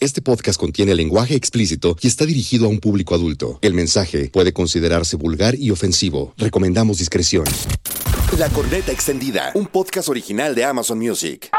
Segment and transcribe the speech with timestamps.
[0.00, 3.58] Este podcast contiene lenguaje explícito y está dirigido a un público adulto.
[3.62, 6.34] El mensaje puede considerarse vulgar y ofensivo.
[6.36, 7.44] Recomendamos discreción.
[8.38, 11.50] La Corneta Extendida, un podcast original de Amazon Music.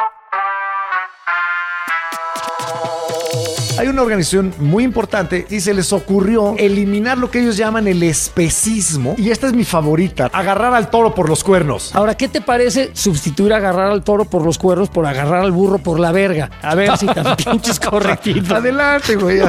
[3.79, 8.03] Hay una organización muy importante y se les ocurrió eliminar lo que ellos llaman el
[8.03, 9.15] especismo.
[9.17, 11.95] Y esta es mi favorita, agarrar al toro por los cuernos.
[11.95, 15.77] Ahora, ¿qué te parece sustituir agarrar al toro por los cuernos por agarrar al burro
[15.77, 16.49] por la verga?
[16.61, 18.52] A ver si tan pinches correctitos.
[18.52, 19.39] Adelante, güey.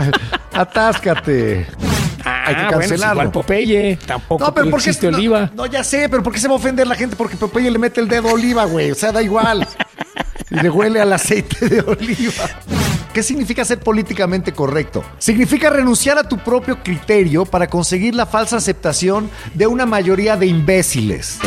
[0.52, 1.66] Atáscate.
[1.66, 1.66] Hay que
[2.24, 3.22] Ah, bueno, pues cancelarlo.
[3.22, 3.98] igual Popeye.
[4.06, 5.50] Tampoco No, pero ¿por qué existe no, oliva.
[5.56, 7.16] No, ya sé, pero ¿por qué se va a ofender la gente?
[7.16, 8.92] Porque Popeye le mete el dedo a oliva, güey.
[8.92, 9.66] O sea, da igual.
[10.52, 12.42] Y le huele al aceite de oliva.
[13.12, 15.02] ¿Qué significa ser políticamente correcto?
[15.18, 20.46] Significa renunciar a tu propio criterio para conseguir la falsa aceptación de una mayoría de
[20.46, 21.40] imbéciles.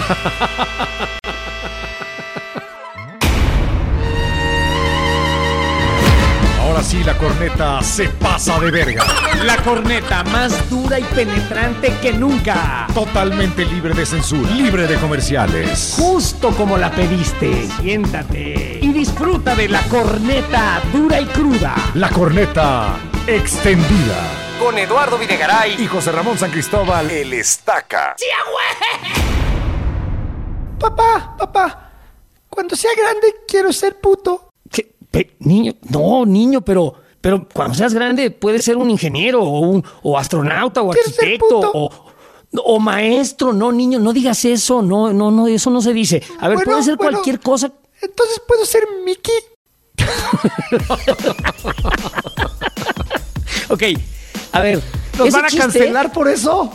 [6.60, 9.06] Ahora sí, la corneta se pasa de verga.
[9.46, 12.88] La corneta más dura y penetrante que nunca.
[12.94, 14.50] Totalmente libre de censura.
[14.52, 15.94] Libre de comerciales.
[15.98, 17.70] Justo como la pediste.
[17.80, 21.76] Siéntate y disfruta de la corneta dura y cruda.
[21.96, 22.96] La corneta
[23.28, 24.30] extendida.
[24.60, 25.82] Con Eduardo Videgaray.
[25.82, 28.16] Y José Ramón San Cristóbal, el estaca.
[30.80, 31.92] Papá, papá,
[32.50, 34.50] cuando sea grande quiero ser puto.
[34.70, 34.94] ¿Qué?
[35.10, 39.84] Pe- niño, no, niño, pero, pero cuando seas grande puedes ser un ingeniero o un
[40.04, 41.72] o astronauta o arquitecto puto.
[41.74, 41.90] o,
[42.66, 43.54] o maestro.
[43.54, 44.82] No, niño, no digas eso.
[44.82, 46.22] No, no, no, eso no se dice.
[46.40, 47.12] A ver, Bueno, puede ser bueno.
[47.14, 47.72] cualquier cosa.
[48.04, 49.34] Entonces puedo ser Mickey.
[53.70, 53.84] Ok,
[54.52, 54.82] a ver.
[55.18, 56.72] ¿Nos van a chiste cancelar por eso?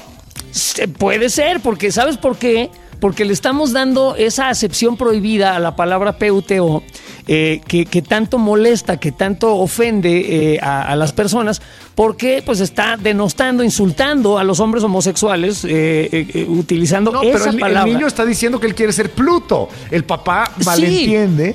[0.51, 2.71] se- Puede ser, porque ¿sabes por qué?
[3.01, 6.83] Porque le estamos dando esa acepción prohibida a la palabra PUTO
[7.29, 11.63] eh, que, que tanto molesta, que tanto ofende eh, a, a las personas,
[11.95, 17.55] porque pues está denostando, insultando a los hombres homosexuales eh, utilizando No, esa pero el,
[17.55, 17.93] el palabra.
[17.93, 19.69] niño está diciendo que él quiere ser Pluto.
[19.91, 20.65] El papá Sí.
[20.67, 21.55] malentiende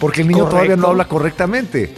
[0.00, 1.94] porque el niño todavía no habla correctamente.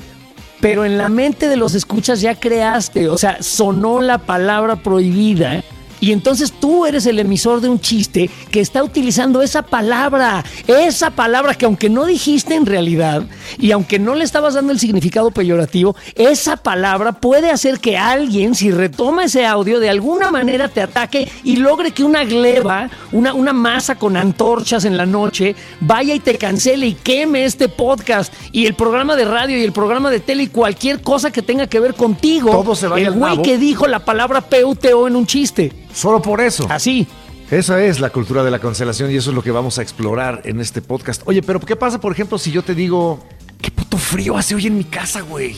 [0.60, 5.62] Pero en la mente de los escuchas ya creaste, o sea, sonó la palabra prohibida.
[6.02, 11.10] Y entonces tú eres el emisor de un chiste que está utilizando esa palabra, esa
[11.10, 13.22] palabra que aunque no dijiste en realidad
[13.56, 18.56] y aunque no le estabas dando el significado peyorativo, esa palabra puede hacer que alguien,
[18.56, 23.32] si retoma ese audio, de alguna manera te ataque y logre que una gleba, una,
[23.32, 28.34] una masa con antorchas en la noche, vaya y te cancele y queme este podcast
[28.50, 31.68] y el programa de radio y el programa de tele y cualquier cosa que tenga
[31.68, 32.50] que ver contigo.
[32.50, 35.72] Todo se vaya El güey que dijo la palabra PUTO en un chiste.
[35.94, 36.66] Solo por eso.
[36.70, 37.06] Así.
[37.50, 40.40] Esa es la cultura de la cancelación y eso es lo que vamos a explorar
[40.44, 41.22] en este podcast.
[41.26, 43.20] Oye, pero ¿qué pasa, por ejemplo, si yo te digo,
[43.60, 45.54] qué puto frío hace hoy en mi casa, güey?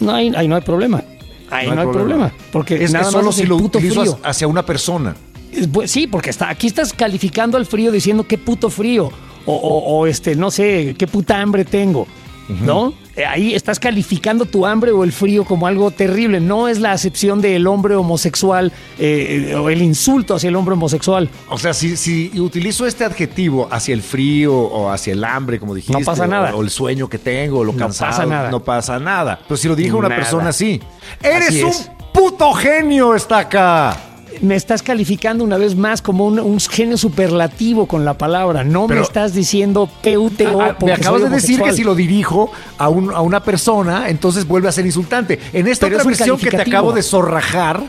[0.00, 1.02] No hay, ahí no hay problema.
[1.50, 2.32] Ahí no hay, problema.
[2.50, 4.18] Porque es, nada solo más si lo utilizo frío.
[4.24, 5.14] hacia una persona.
[5.52, 9.10] Es Sí, porque está, aquí estás calificando al frío diciendo qué puto frío.
[9.46, 12.06] O, o- o, este, no sé, qué puta hambre tengo.
[12.48, 12.94] ¿No?
[13.14, 16.40] Eh, Ahí estás calificando tu hambre o el frío como algo terrible.
[16.40, 20.72] No es la acepción del hombre homosexual eh, eh, o el insulto hacia el hombre
[20.74, 21.28] homosexual.
[21.50, 25.74] O sea, si, si utilizo este adjetivo hacia el frío o hacia el hambre, como
[25.74, 26.54] dijiste, No pasa nada.
[26.54, 28.50] O, el sueño que tengo, o lo No cansado, pasa nada.
[28.50, 29.40] no pasa nada.
[29.46, 30.20] Pero si lo dijo una Nada.
[30.22, 30.80] persona así,
[31.22, 31.72] eres Así un
[32.12, 33.96] puto genio, está acá.
[34.40, 38.62] Me estás calificando una vez más como un, un genio superlativo con la palabra.
[38.64, 40.60] No Pero- me estás diciendo PUTO.
[40.62, 44.08] Ah, me porque acabas de decir que si lo dirijo a, un- a una persona,
[44.08, 45.38] entonces vuelve a ser insultante.
[45.52, 47.82] En esta Pero otra es versión que te acabo de zorrajar,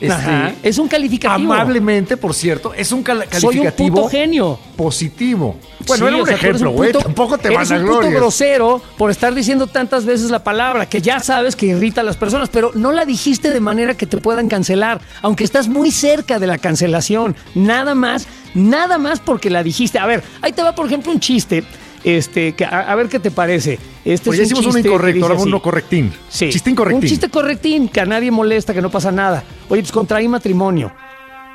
[0.00, 1.52] este, es un calificativo.
[1.52, 4.58] amablemente, por cierto, es un cal- Soy un calificativo puto genio.
[4.76, 5.56] positivo.
[5.86, 6.92] Bueno, Sí, era un o sea, ejemplo, un güey.
[6.92, 10.42] puto- Tampoco te eres van a un puto grosero por estar diciendo tantas veces la
[10.44, 13.94] palabra que ya sabes que irrita a las personas, pero no la dijiste de manera
[13.94, 17.36] que te puedan cancelar, aunque estás muy cerca de la cancelación.
[17.54, 19.98] Nada más, nada más porque la dijiste.
[19.98, 21.64] A ver, ahí te va, por ejemplo, un chiste.
[22.02, 23.78] Este, que, a, a ver qué te parece.
[24.04, 26.12] Este Pues es un hicimos un chiste que incorrecto, ahora uno correctín.
[26.28, 26.48] Sí.
[26.50, 27.02] Chiste incorrectín.
[27.02, 29.42] Un chiste correctín, que a nadie molesta, que no pasa nada.
[29.68, 30.92] Oye, pues contraí matrimonio.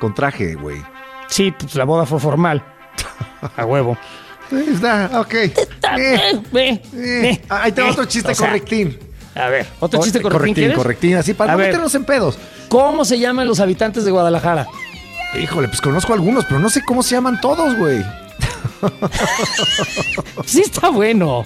[0.00, 0.78] Con traje, güey.
[1.28, 2.62] Sí, pues la boda fue formal.
[3.56, 3.96] A huevo.
[4.52, 5.34] Ahí Está, ok.
[5.34, 5.52] Eh,
[5.98, 6.80] Eh, eh.
[6.92, 7.90] ve, Ahí te va eh.
[7.92, 8.96] otro chiste sea, correctín.
[9.34, 10.54] A ver, otro chiste correctín.
[10.54, 11.68] correctín, correctín, así para A no ver.
[11.68, 12.38] meternos en pedos.
[12.68, 14.66] ¿Cómo se llaman los habitantes de Guadalajara?
[15.42, 18.02] Híjole, pues conozco algunos, pero no sé cómo se llaman todos, güey.
[20.46, 21.44] sí está bueno.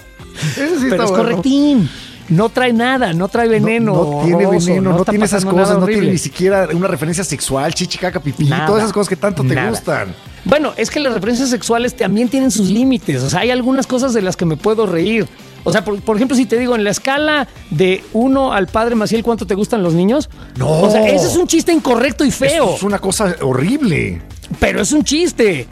[0.55, 1.23] Ese sí pero está es bueno.
[1.23, 1.89] correctín.
[2.29, 3.93] No trae nada, no trae veneno.
[3.93, 7.25] No, no tiene horroroso, veneno, no, tiene esas cosas, no tiene ni siquiera una referencia
[7.25, 9.69] sexual, chichi, caca, pipí, Nada, todas esas cosas que tanto te nada.
[9.69, 10.15] gustan.
[10.45, 13.21] Bueno, es que las referencias sexuales también tienen sus límites.
[13.23, 15.27] O sea, hay algunas cosas de las que me puedo reír.
[15.65, 18.95] O sea, por, por ejemplo, si te digo, en la escala de uno al padre
[18.95, 20.29] Maciel, ¿cuánto te gustan los niños?
[20.57, 20.83] No.
[20.83, 24.21] O sea, ese es un chiste incorrecto y feo, Es una cosa horrible.
[24.59, 25.67] pero es un chiste.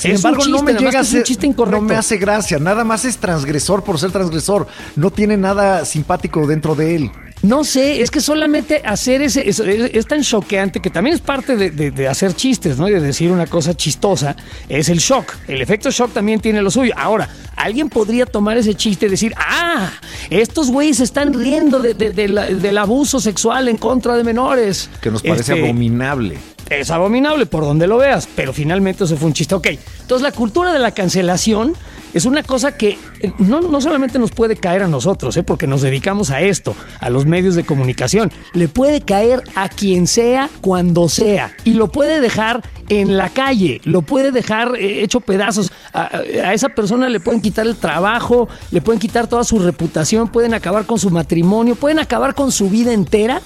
[0.00, 1.80] Sin Es un embargo, no chiste, me llega a un ser, chiste incorrecto.
[1.80, 2.58] no me hace gracia.
[2.58, 4.66] Nada más es transgresor por ser transgresor.
[4.96, 7.10] No tiene nada simpático dentro de él.
[7.42, 11.22] No sé, es que solamente hacer ese es, es- es tan choqueante que también es
[11.22, 12.86] parte de, de- de hacer chistes, ¿no?
[12.86, 14.36] Y de decir una cosa chistosa,
[14.68, 15.32] es el shock.
[15.48, 16.92] El efecto shock también tiene lo suyo.
[16.98, 19.90] Ahora, alguien podría tomar ese chiste y decir, ah,
[20.28, 24.90] estos güeyes están riendo de la- del abuso sexual en contra de menores.
[25.00, 26.36] Que nos parece Este, abominable.
[26.70, 29.54] Es abominable por donde lo veas, pero finalmente eso fue un chiste.
[29.54, 29.68] Ok,
[30.00, 31.74] entonces la cultura de la cancelación
[32.14, 35.66] es una cosa que eh, no, no solamente nos puede caer a nosotros, eh, porque
[35.66, 40.48] nos dedicamos a esto, a los medios de comunicación, le puede caer a quien sea,
[40.60, 45.72] cuando sea, y lo puede dejar en la calle, lo puede dejar eh, hecho pedazos.
[45.92, 46.22] A,
[46.52, 50.86] esa persona le pueden quitar el trabajo, le pueden quitar toda su reputación, pueden acabar
[50.86, 53.40] con su matrimonio, pueden acabar con su vida entera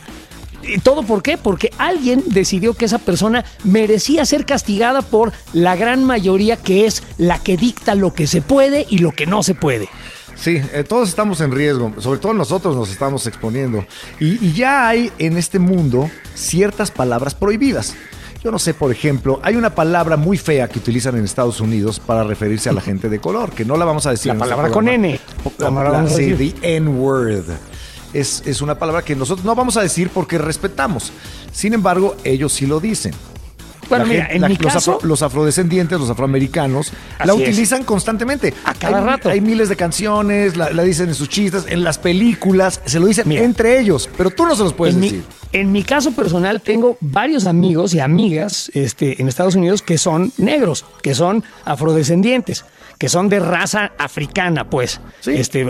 [0.66, 1.36] ¿Y todo por qué?
[1.38, 7.02] Porque alguien decidió que esa persona merecía ser castigada por la gran mayoría que es
[7.18, 9.88] la que dicta lo que se puede y lo que no se puede.
[10.36, 13.86] Sí, eh, todos estamos en riesgo, sobre todo nosotros nos estamos exponiendo.
[14.18, 17.94] Y, y ya hay en este mundo ciertas palabras prohibidas.
[18.42, 21.98] Yo no sé, por ejemplo, hay una palabra muy fea que utilizan en Estados Unidos
[21.98, 24.26] para referirse a la gente de color, que no la vamos a decir.
[24.26, 24.88] La en este palabra con.
[24.88, 25.12] N.
[25.58, 27.44] La, ¿Cómo la la- vamos a sí, the N-word.
[28.14, 31.12] Es, es una palabra que nosotros no vamos a decir porque respetamos.
[31.52, 33.12] Sin embargo, ellos sí lo dicen.
[33.86, 36.90] Bueno, La mira, gente- en la- mi los, caso, afro- los afrodescendientes, los afroamericanos,
[37.22, 37.38] la es.
[37.38, 38.54] utilizan constantemente.
[38.64, 39.28] A cada hay, rato.
[39.28, 43.04] Hay miles de canciones, la, la dicen en sus chistes, en las películas, se lo
[43.06, 43.42] dicen Mira.
[43.42, 45.24] entre ellos, pero tú no se los puedes en mi, decir.
[45.52, 50.32] en mi caso personal tengo varios amigos y amigas este, en Estados Unidos que son
[50.38, 52.64] negros, que son afrodescendientes,
[53.04, 54.98] que son de raza africana, pues.
[55.20, 55.32] Sí.
[55.32, 55.66] Este,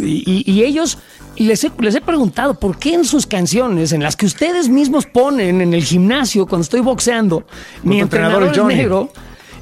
[0.00, 0.98] y, y ellos
[1.36, 5.06] les he, les he preguntado por qué en sus canciones, en las que ustedes mismos
[5.06, 7.46] ponen en el gimnasio cuando estoy boxeando,
[7.84, 9.12] mi entrenador, entrenador es negro.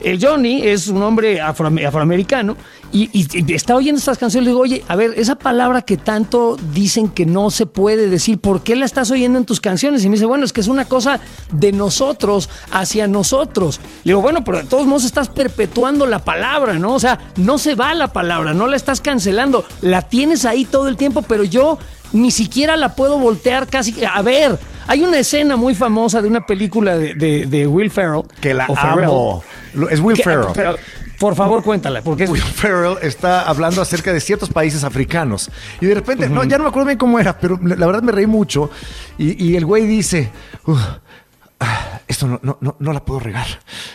[0.04, 2.56] El Johnny es un hombre afroam- afroamericano
[2.92, 4.44] y, y- está oyendo estas canciones.
[4.46, 8.38] Le digo, oye, a ver, esa palabra que tanto dicen que no se puede decir,
[8.38, 10.04] ¿por qué la estás oyendo en tus canciones?
[10.04, 11.20] Y me dice, bueno, es que es una cosa
[11.52, 13.80] de nosotros hacia nosotros.
[14.04, 16.94] Le digo, bueno, pero de todos modos estás perpetuando la palabra, ¿no?
[16.94, 20.88] O sea, no se va la palabra, no la estás cancelando, la tienes ahí todo
[20.88, 21.78] el tiempo, pero yo
[22.12, 23.94] ni siquiera la puedo voltear casi.
[24.04, 28.22] A ver, hay una escena muy famosa de una película de, de- de Will Ferrell.
[28.40, 29.42] Que la Ferrell, amo.
[29.90, 30.48] Es Will que- Ferrell.
[30.54, 30.76] pero,
[31.18, 35.50] por favor, cuéntala, porque es, Will Ferrell está hablando acerca de ciertos países africanos.
[35.80, 38.12] Y de repente, no, ya no me acuerdo bien cómo era, pero la verdad me
[38.12, 38.70] reí mucho.
[39.18, 40.30] Y, y el güey dice,
[40.66, 40.80] "Uf,
[41.60, 43.46] ah, esto no, no, no, no la puedo regar.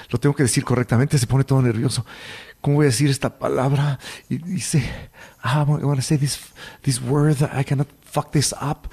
[0.10, 2.06] Lo tengo que decir correctamente, se pone todo nervioso.
[2.62, 4.00] ¿Cómo voy a decir esta palabra?
[4.30, 4.84] Y dice,
[5.44, 6.40] ah, I want to say this,
[6.82, 8.88] this word, I cannot fuck this up.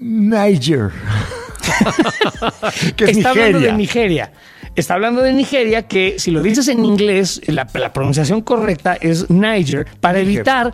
[0.00, 0.90] Niger.
[2.96, 3.72] que es está hablando Nigeria.
[3.72, 4.32] de Nigeria.
[4.74, 9.28] Está hablando de Nigeria que si lo dices en inglés, la, la pronunciación correcta es
[9.28, 10.72] Niger, para evitar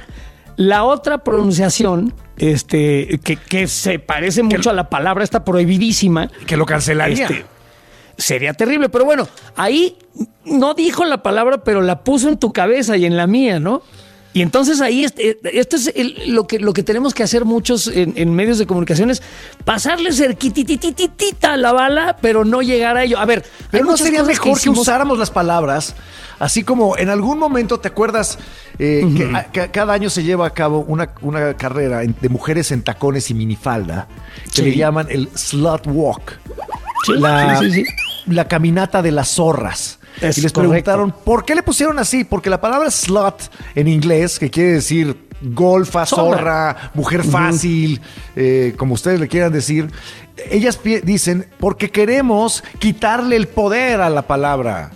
[0.56, 6.30] la otra pronunciación este, que, que se parece mucho a la palabra esta prohibidísima.
[6.47, 7.26] Que lo cancelaría.
[7.26, 7.45] Este,
[8.16, 9.97] sería terrible, pero bueno, ahí
[10.45, 13.83] no dijo la palabra, pero la puso en tu cabeza y en la mía, ¿no?
[14.37, 17.87] Y entonces ahí, este- esto es el- lo, que, lo que tenemos que hacer muchos
[17.88, 19.23] en, en medios de comunicación, es
[19.64, 23.19] pasarle cerquititititita a la bala, pero no llegar a ello.
[23.19, 25.95] A ver, Pero no sería mejor que, hicimos- usáramos las palabras,
[26.38, 28.38] así como en algún momento te acuerdas
[28.78, 32.73] eh, que, a- que cada año se lleva a cabo una, una carrera de mujeres
[32.73, 34.07] en tacones y minifalda
[34.45, 34.62] que Sí.
[34.64, 36.38] le llaman el slut walk,
[37.07, 37.85] Sí, la, sí.
[38.26, 39.99] la caminata de las zorras.
[40.30, 40.71] Es y les correcto.
[40.73, 43.35] preguntaron por qué le pusieron así, porque la palabra slut
[43.75, 46.37] en inglés, que quiere decir golfa, Zorra.
[46.38, 48.00] zorra, mujer fácil,
[48.37, 49.90] eh, como ustedes le quieran decir,
[50.50, 54.92] ellas dicen porque queremos quitarle el poder a la palabra,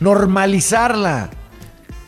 [0.00, 1.30] normalizarla.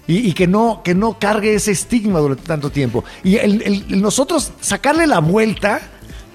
[0.08, 3.02] Y, y que no que no cargue ese estigma durante tanto tiempo.
[3.24, 5.80] Y el- el- el nosotros sacarle la vuelta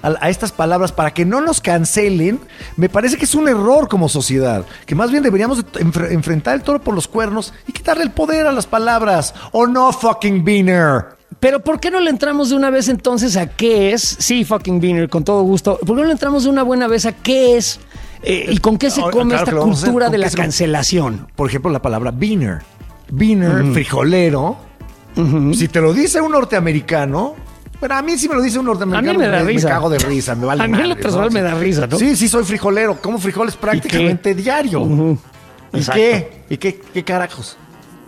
[0.01, 2.39] a, a estas palabras para que no nos cancelen,
[2.77, 4.65] me parece que es un error como sociedad.
[4.85, 8.11] Que más bien deberíamos de enfre- enfrentar el toro por los cuernos y quitarle el
[8.11, 9.33] poder a las palabras.
[9.51, 11.05] ¿O no, fucking Beaner?
[11.39, 14.01] Pero ¿por qué no le entramos de una vez entonces a qué es?
[14.19, 15.77] Sí, fucking Beaner, con todo gusto.
[15.79, 17.79] ¿Por qué no le entramos de una buena vez a qué es
[18.23, 21.27] Eh, ¿Y con qué se Ah, come claro esta cultura ¿Con de la cancelación?
[21.35, 22.59] Por ejemplo, la palabra beaner.
[23.09, 24.57] Beaner, frijolero.
[25.53, 27.35] Si te lo dice un norteamericano,
[27.81, 29.67] pero a mí si me lo dice un norteamericano, A mí me da risa.
[29.67, 31.97] cago de risa, me vale A mí en lo personal me da risa, ¿no?
[31.99, 33.01] Sí, sí, soy frijolero.
[33.01, 35.17] Como frijoles prácticamente diario.
[35.73, 35.99] ¿Y Exacto.
[35.99, 36.29] qué?
[36.49, 37.57] ¿Y qué, qué carajos?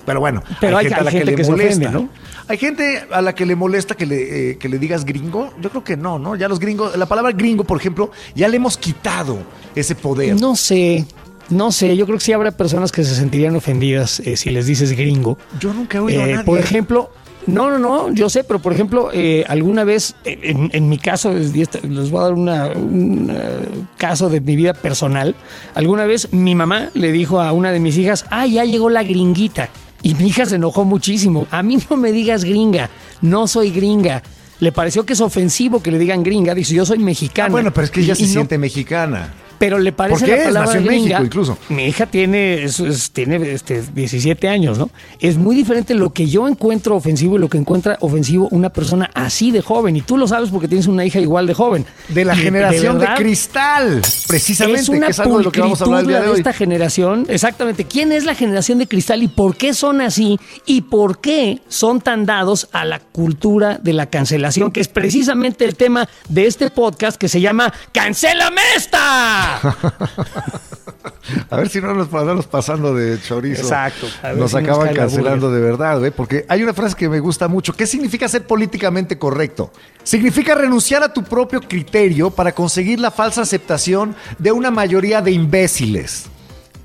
[0.06, 2.10] Pero bueno, Pero hay- hay gente que se ofende, ¿no?
[2.50, 5.54] Hay gente a la que le molesta que le, eh, que le digas gringo.
[5.62, 6.36] Yo creo que no, ¿no?
[6.36, 9.38] Ya los gringos, la palabra gringo, por ejemplo, ya le hemos quitado
[9.76, 10.40] ese poder.
[10.42, 11.06] No sé,
[11.50, 11.96] no sé.
[11.96, 15.38] Yo creo que sí habrá personas que se sentirían ofendidas eh, si les dices gringo.
[15.58, 16.44] Yo nunca he oído a Eh, nadie.
[16.46, 17.12] Por ejemplo,
[17.48, 20.98] no, no, no, yo sé, pero por ejemplo, eh, alguna vez, eh, en, en mi
[20.98, 25.36] caso, les voy a dar una- un eh, caso de mi vida personal.
[25.76, 29.04] Alguna vez mi mamá le dijo a una de mis hijas, ah, ya llegó la
[29.04, 29.70] gringuita.
[30.02, 31.48] Y mi hija se enojó muchísimo.
[31.52, 32.90] A mí no me digas gringa,
[33.22, 34.22] no soy gringa.
[34.60, 36.54] Le pareció que es ofensivo que le digan gringa.
[36.54, 37.48] Dice, yo soy mexicana.
[37.48, 39.34] Ah, bueno, pero es que Y- ella se y no- siente mexicana.
[39.64, 41.04] Pero le parece ¿Por qué la palabra Nació en gringa.
[41.20, 41.58] México, incluso.
[41.70, 44.90] Mi hija tiene, es- es- tiene este, 17 años, ¿no?
[45.22, 49.10] Es muy diferente lo que yo encuentro ofensivo y lo que encuentra ofensivo una persona
[49.14, 49.96] así de joven.
[49.96, 51.86] Y tú lo sabes porque tienes una hija igual de joven.
[52.10, 55.62] De la Y generación de, cristal, precisamente, es una que es algo de lo que
[55.62, 56.38] vamos a hablar el día de de hoy.
[56.40, 57.26] esta generación.
[57.30, 57.86] Exactamente.
[57.86, 60.38] ¿Quién es la generación de cristal y por qué son así?
[60.66, 64.72] ¿Y por qué son tan dados a la cultura de la cancelación?
[64.72, 69.53] Que es precisamente el tema de este podcast que se llama ¡Cancélame esta!
[71.50, 73.62] A ver si no nos pasamos pasando de chorizo.
[73.62, 74.08] Exacto.
[74.36, 76.12] Nos acaban cancelando de verdad, güey.
[76.12, 77.74] Porque hay una frase que me gusta mucho.
[77.74, 79.72] ¿Qué significa ser políticamente correcto?
[80.04, 85.32] Significa renunciar a tu propio criterio para conseguir la falsa aceptación de una mayoría de
[85.32, 86.26] imbéciles.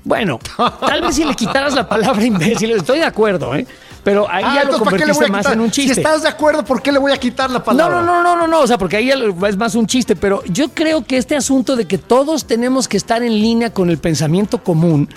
[0.03, 3.67] Bueno, tal vez si le quitaras la palabra imbécil, estoy de acuerdo, ¿eh?
[4.09, 5.93] Pero ahí Ah, ya lo entonces, ¿para qué le voy convertiste más en un chiste.
[5.93, 8.01] Si estás de acuerdo, ¿por qué le voy a quitar la palabra?
[8.01, 10.69] no, no, no, no, no, o sea, porque ahí es más un chiste, pero yo
[10.69, 14.63] creo que este asunto de que todos tenemos que estar en línea con el pensamiento
[14.63, 15.09] común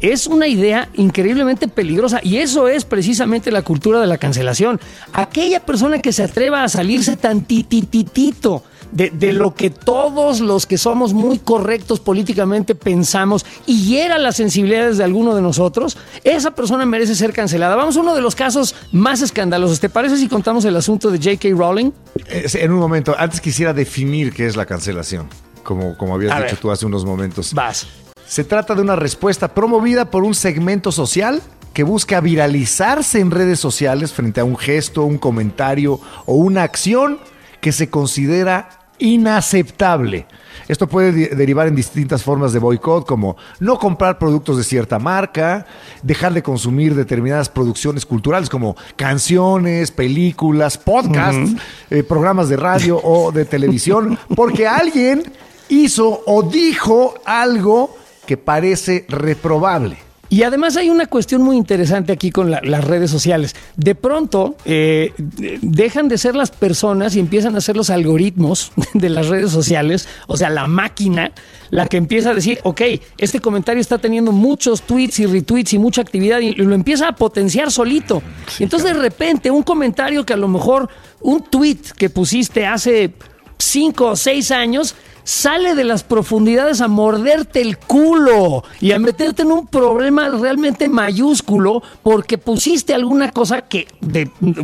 [0.00, 4.80] es una idea increíblemente peligrosa y eso es precisamente la cultura de la cancelación.
[5.12, 10.66] Aquella persona que se atreva a salirse tan titititito de, de lo que todos los
[10.66, 16.52] que somos muy correctos políticamente pensamos y hiera las sensibilidades de alguno de nosotros, esa
[16.52, 17.76] persona merece ser cancelada.
[17.76, 19.80] Vamos a uno de los casos más escandalosos.
[19.80, 21.48] ¿Te parece si contamos el asunto de J.K.
[21.56, 21.92] Rowling?
[22.28, 25.28] En un momento, antes quisiera definir qué es la cancelación,
[25.62, 26.60] como, como habías A dicho ver.
[26.60, 27.54] tú hace unos momentos.
[27.54, 27.86] Vas.
[28.26, 31.42] Se trata de una respuesta promovida por un segmento social
[31.72, 37.18] que busca viralizarse en redes sociales frente a un gesto, un comentario o una acción
[37.60, 40.26] que se considera inaceptable.
[40.68, 44.98] Esto puede de- derivar en distintas formas de boicot como no comprar productos de cierta
[44.98, 45.66] marca,
[46.02, 51.56] dejar de consumir determinadas producciones culturales como canciones, películas, podcasts,
[51.90, 55.22] eh, programas de radio o de televisión, porque alguien
[55.68, 59.98] hizo o dijo algo que parece reprobable.
[60.30, 63.54] Y además hay una cuestión muy interesante aquí con la- las redes sociales.
[63.76, 68.70] De pronto eh, de- dejan de ser las personas y empiezan a ser los algoritmos
[68.94, 71.32] de las redes sociales, o sea, la máquina,
[71.70, 72.80] la que empieza a decir, ok,
[73.18, 77.16] este comentario está teniendo muchos tweets y retweets y mucha actividad y lo empieza a
[77.16, 78.22] potenciar solito.
[78.58, 80.88] y entonces de repente un comentario que a lo mejor,
[81.20, 83.12] un tweet que pusiste hace
[83.58, 84.94] cinco o seis años,
[85.30, 90.88] sale de las profundidades a morderte el culo y a meterte en un problema realmente
[90.88, 93.86] mayúsculo porque pusiste alguna cosa que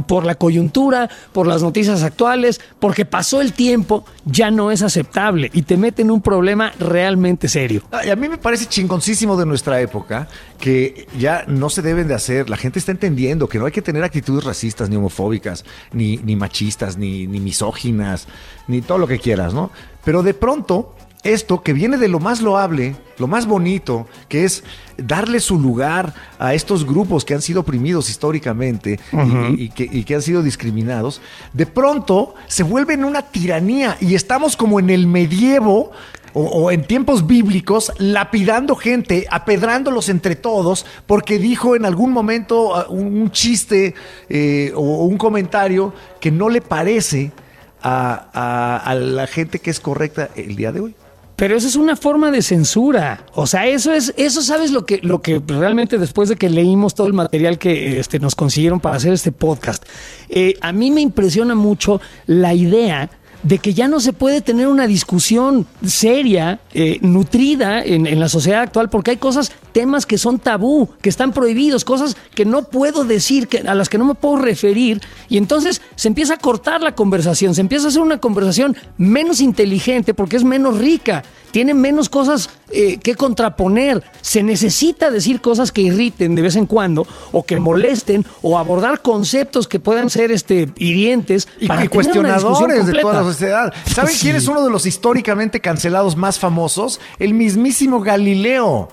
[0.09, 5.53] por la coyuntura, por las noticias actuales, porque pasó el tiempo, ya no es aceptable
[5.55, 7.83] y te mete en un problema realmente serio.
[7.93, 10.27] A mí me parece chingoncísimo de nuestra época
[10.59, 12.51] que ya no se deben de hacer.
[12.51, 16.35] La gente está entendiendo que no hay que tener actitudes racistas, ni homofóbicas, ni, ni
[16.35, 18.27] machistas, ni, ni misóginas,
[18.67, 19.71] ni todo lo que quieras, ¿no?
[20.07, 20.95] Pero de pronto,
[21.25, 24.63] esto que viene de lo más loable, lo más bonito, que es
[24.97, 29.01] darle su lugar a estos grupos que han sido oprimidos históricamente
[29.59, 31.21] y- y, que, y que han sido discriminados,
[31.53, 35.91] de pronto se vuelven una tiranía y estamos como en el medievo
[36.35, 42.77] o, o en tiempos bíblicos, lapidando gente, apedrándolos entre todos, porque dijo en algún momento
[42.77, 43.95] ah, un, un chiste
[44.29, 47.33] eh, o un comentario que no le parece
[47.83, 50.95] a, a- la gente que es correcta el día de hoy.
[51.37, 53.27] Pero eso es una forma de censura.
[53.35, 56.95] O sea, eso es, eso sabes lo que, lo que realmente después de que leímos
[56.95, 59.85] todo el material que este, nos consiguieron para hacer este podcast,
[60.31, 63.11] eh, a mí me impresiona mucho la idea
[63.47, 68.63] de que ya no se puede tener una discusión seria, eh, nutrida en, la sociedad
[68.63, 73.05] actual, porque hay cosas, temas que son tabú, que están prohibidos, cosas que no puedo
[73.05, 76.97] decir, a las que no me puedo referir, y entonces se empieza a cortar la
[76.97, 81.23] conversación, se empieza a hacer una conversación menos inteligente porque es menos rica,
[81.53, 84.03] tiene menos cosas eh, que contraponer.
[84.21, 89.03] Se necesita decir cosas que irriten de vez en cuando o que molesten o abordar
[89.03, 93.73] conceptos que puedan ser este, hirientes y, para y cuestionadores de toda la sociedad.
[93.87, 94.21] ¿Saben Sí.
[94.23, 97.01] quién es uno de los históricamente cancelados más famosos?
[97.19, 98.89] El mismísimo Galileo.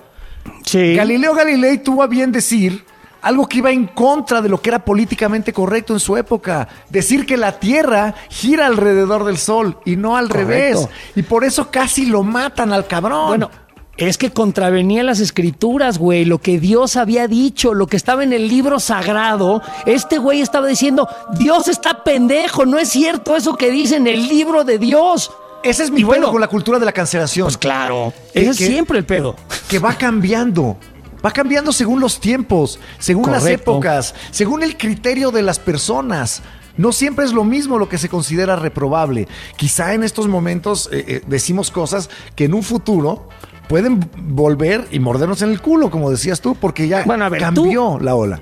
[0.64, 0.94] Sí.
[0.94, 2.84] Galileo Galilei tuvo a bien decir
[3.22, 6.68] algo que iba en contra de lo que era políticamente correcto en su época.
[6.90, 10.48] Decir que la Tierra gira alrededor del Sol y no al Correcto.
[10.48, 10.88] revés.
[11.16, 13.28] Y por eso casi lo matan al cabrón.
[13.28, 13.50] Bueno,
[13.96, 18.32] es que contravenía las escrituras, güey, lo que Dios había dicho, lo que estaba en
[18.32, 19.62] el libro sagrado.
[19.86, 21.08] Este güey estaba diciendo,
[21.38, 25.30] Dios está pendejo, no es cierto eso que dice en el libro de Dios.
[25.62, 27.46] ese es mi y pedo bueno, con la cultura de la cancelación.
[27.46, 29.36] Pues claro, ese es que- siempre el pedo.
[29.68, 30.76] que va cambiando.
[31.24, 36.42] Va cambiando según los tiempos, según las épocas, según el criterio de las personas.
[36.76, 39.26] No siempre es lo mismo lo que se considera reprobable.
[39.56, 43.28] Quizá en estos momentos eh, eh, decimos cosas que en un futuro
[43.68, 47.40] pueden volver y mordernos en el culo, como decías tú, porque ya Bueno, a ver,
[47.40, 48.40] cambió la ola.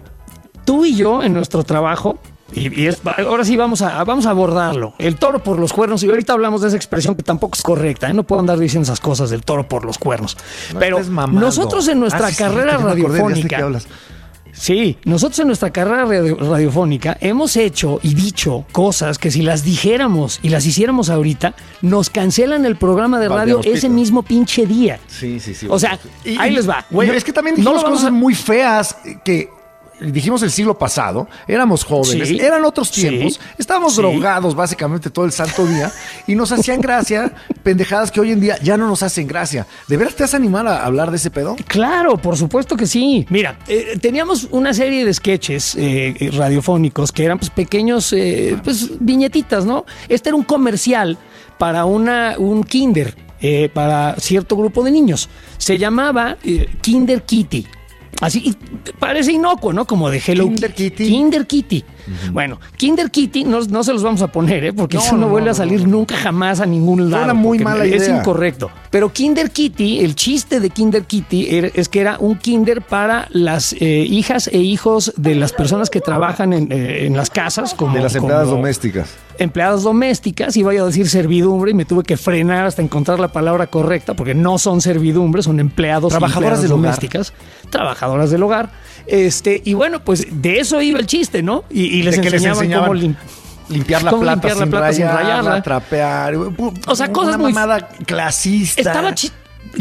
[0.64, 2.18] Tú y yo en nuestro trabajo,
[2.54, 6.02] y, y es- ahora sí vamos a, vamos a abordarlo, el toro por los cuernos,
[6.04, 8.14] y ahorita hablamos de esa expresión que tampoco es correcta, ¿eh?
[8.14, 10.36] no puedo andar diciendo esas cosas del toro por los cuernos.
[10.72, 11.00] No Pero
[11.32, 13.58] nosotros en nuestra Ah, sí, sí, carrera sé de radiofónica...
[14.52, 19.64] Sí, nosotros en nuestra carrera radio- radiofónica hemos hecho y dicho cosas que si las
[19.64, 25.00] dijéramos y las hiciéramos ahorita, nos cancelan el programa de radio ese mismo pinche día.
[25.09, 25.66] Sí, sí, sí.
[25.71, 26.85] O sea, Y- ahí y- les va.
[26.90, 29.49] Güey, No- es que también no dijimos vamos cosas muy feas que
[30.11, 32.38] dijimos el siglo pasado, éramos jóvenes, Sí.
[32.40, 33.02] eran otros Sí.
[33.02, 34.00] tiempos, estábamos Sí.
[34.02, 35.90] drogados básicamente todo el santo día
[36.26, 37.32] y nos hacían gracia
[37.62, 39.66] pendejadas que hoy en día ya no nos hacen gracia.
[39.88, 41.56] ¿De veras te vas a animar a hablar de ese pedo?
[41.66, 43.26] Claro, por supuesto que sí.
[43.30, 48.56] Mira, eh, teníamos una serie de sketches eh, eh, radiofónicos que eran pues pequeños, eh,
[48.64, 49.85] pues viñetitas, ¿no?
[50.09, 51.18] Este era un comercial
[51.59, 55.28] para una, un kinder, eh, para cierto grupo de niños.
[55.59, 56.37] Se llamaba
[56.80, 57.66] Kinder Kitty.
[58.22, 59.84] Así, y parece inocuo, ¿no?
[59.84, 61.06] Como de Hello Kinder Kitty.
[61.08, 61.84] Kinder Kitty.
[62.32, 64.72] Bueno, Kinder Kitty no, no se los vamos a poner, ¿eh?
[64.72, 67.24] Porque No, eso no, no, vuelve a salir nunca jamás a ningún lado.
[67.24, 68.18] una muy mala Es idea.
[68.18, 68.70] incorrecto.
[68.90, 73.26] Pero Kinder Kitty, el chiste de Kinder Kitty era- es que era un kinder para
[73.30, 77.74] las eh, hijas e hijos de las personas que trabajan en, eh, en las casas.
[77.74, 79.08] Como, De las empleadas como domésticas.
[79.42, 83.28] Empleadas domésticas, iba yo a decir servidumbre y me tuve que frenar hasta encontrar la
[83.28, 86.83] palabra correcta, porque no son servidumbres, son empleados Trabajadoras empleadas del hogar.
[86.85, 87.33] domésticas,
[87.70, 88.70] trabajadoras del hogar.
[89.07, 91.64] Este, y bueno, pues de eso iba el chiste, ¿no?
[91.70, 93.16] Y, y les les enseñaban, enseñaban cómo lim-
[93.68, 95.62] Limpiar la plata, limpiar la sin, plata sin rayarla, rayarla.
[95.62, 96.35] trapear.
[96.87, 98.81] O sea, cosas una muy- mamada clasista.
[98.81, 99.31] Estaba chi-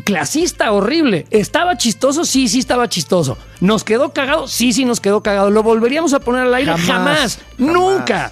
[0.05, 1.25] clasista, horrible.
[1.29, 2.23] ¿Estaba chistoso?
[2.23, 3.37] Sí, sí estaba chistoso.
[3.59, 4.47] ¿Nos quedó cagado?
[4.47, 5.49] Sí, sí nos quedó cagado.
[5.49, 6.71] ¿Lo volveríamos a poner al aire?
[6.71, 7.17] Jamás, Jamás.
[7.17, 7.39] jamás.
[7.57, 8.31] Nunca.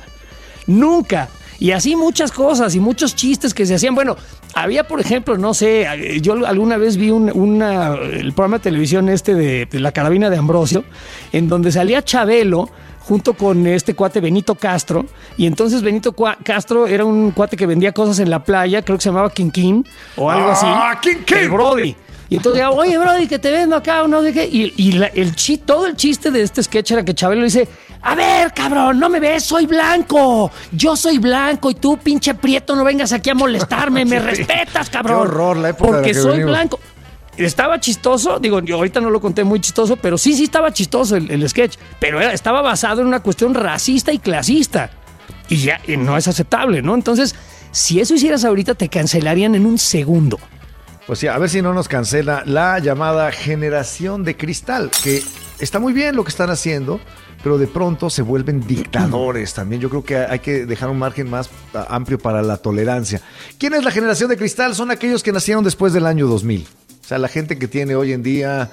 [0.70, 1.28] Nunca.
[1.60, 3.94] Y así muchas cosas y muchos chistes que se hacían.
[3.94, 4.16] Bueno,
[4.54, 5.86] había, por ejemplo, no sé,
[6.22, 10.30] yo alguna vez vi un, una- el programa de televisión este de, de La Carabina
[10.30, 10.86] de Ambrosio,
[11.34, 12.70] en donde salía Chabelo
[13.02, 15.06] junto con este cuate Benito Castro.
[15.36, 18.98] Y entonces Benito Cua- Castro era un cuate que vendía cosas en la playa, creo
[18.98, 20.66] que se llamaba Quinquín o algo así.
[20.70, 21.38] ¡Ah, Quinquín!
[21.40, 21.96] El Brody.
[22.30, 24.46] Y entonces, ya, oye, Brody, que te vendo acá no sé qué.
[24.46, 27.68] Y, y la- el chi, todo el chiste de este sketch era que Chabelo dice:
[28.04, 30.52] A ver, cabrón, no me ves, soy blanco.
[30.72, 34.06] Yo soy blanco y tú, pinche prieto, no vengas aquí a molestarme.
[34.06, 35.18] Me respetas, cabrón.
[35.18, 36.52] Qué horror, la época de la Porque que soy venimos.
[36.52, 36.80] blanco.
[37.36, 41.16] Estaba chistoso, digo, yo ahorita no lo conté muy chistoso, pero sí, sí estaba chistoso
[41.16, 41.78] el, el sketch.
[42.00, 44.92] Pero era- estaba basado en una cuestión racista y clasista.
[45.48, 46.94] Y ya y no es aceptable, ¿no?
[46.94, 47.34] Entonces,
[47.72, 50.38] si eso hicieras ahorita, te cancelarían en un segundo.
[51.10, 55.24] Pues sí, a ver si no nos cancela la llamada generación de cristal, que
[55.58, 57.00] está muy bien lo que están haciendo,
[57.42, 59.82] pero de pronto se vuelven dictadores también.
[59.82, 61.50] Yo creo que hay que dejar un margen más
[61.88, 63.22] amplio para la tolerancia.
[63.58, 64.76] ¿Quién es la generación de cristal?
[64.76, 66.62] Son aquellos que nacieron después del año 2000.
[66.62, 68.70] O sea, la gente que tiene hoy en día,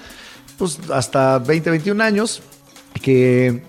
[0.59, 2.43] pues hasta 20, 21 años,
[3.01, 3.63] que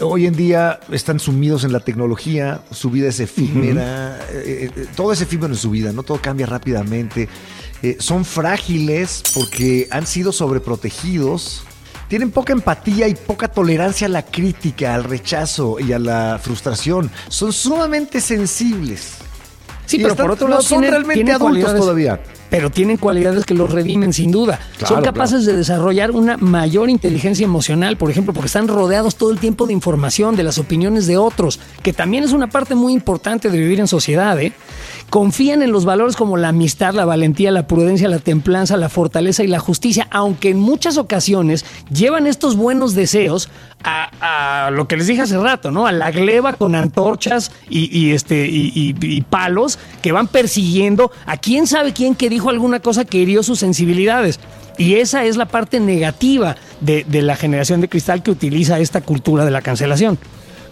[0.00, 5.12] hoy en día están sumidos en la tecnología, su vida es efímera, eh, eh, todo
[5.12, 7.28] es efímero en su vida, no todo cambia rápidamente.
[7.82, 11.64] Eh, son frágiles porque han sido sobreprotegidos.
[12.08, 17.10] Tienen poca empatía y poca tolerancia a la crítica, al rechazo y a la frustración.
[17.28, 19.18] Son sumamente sensibles.
[19.90, 22.20] Sí, pero por otro no lado son tienen- realmente tienen adultos cualidades- todavía.
[22.50, 24.58] Pero tienen cualidades que los redimen sin duda.
[24.78, 29.30] Claro, Son capaces de desarrollar una mayor inteligencia emocional, por ejemplo, porque están rodeados todo
[29.30, 32.92] el tiempo de información, de las opiniones de otros, que también es una parte muy
[32.92, 34.36] importante de vivir en sociedad.
[34.40, 34.52] ¿eh?
[35.10, 39.44] Confían en los valores como la amistad, la valentía, la prudencia, la templanza, la fortaleza
[39.44, 43.48] y la justicia, aunque en muchas ocasiones llevan estos buenos deseos
[43.82, 45.86] a, a lo que les dije hace rato, ¿no?
[45.86, 51.10] A la gleba con antorchas y, y este, y, y- y palos que van persiguiendo
[51.26, 54.40] a quién sabe quién que dijo alguna cosa que hirió sus sensibilidades.
[54.78, 59.00] Y esa es la parte negativa de, de la generación de cristal que utiliza esta
[59.02, 60.18] cultura de la cancelación.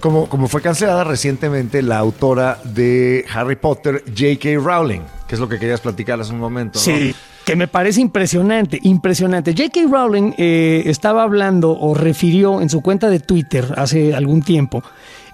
[0.01, 4.51] Como, como fue cancelada recientemente la autora de Harry Potter, J.K.
[4.63, 6.79] Rowling, que es lo que querías platicar hace un momento.
[6.79, 6.85] ¿no?
[6.85, 7.15] Sí.
[7.49, 9.55] Que me parece impresionante, impresionante.
[9.57, 9.89] J.K.
[9.91, 14.83] Rowling eh, estaba hablando o refirió en su cuenta de Twitter hace algún tiempo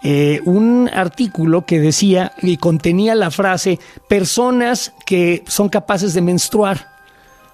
[0.05, 6.87] eh, un artículo que decía y contenía la frase personas que son capaces de menstruar.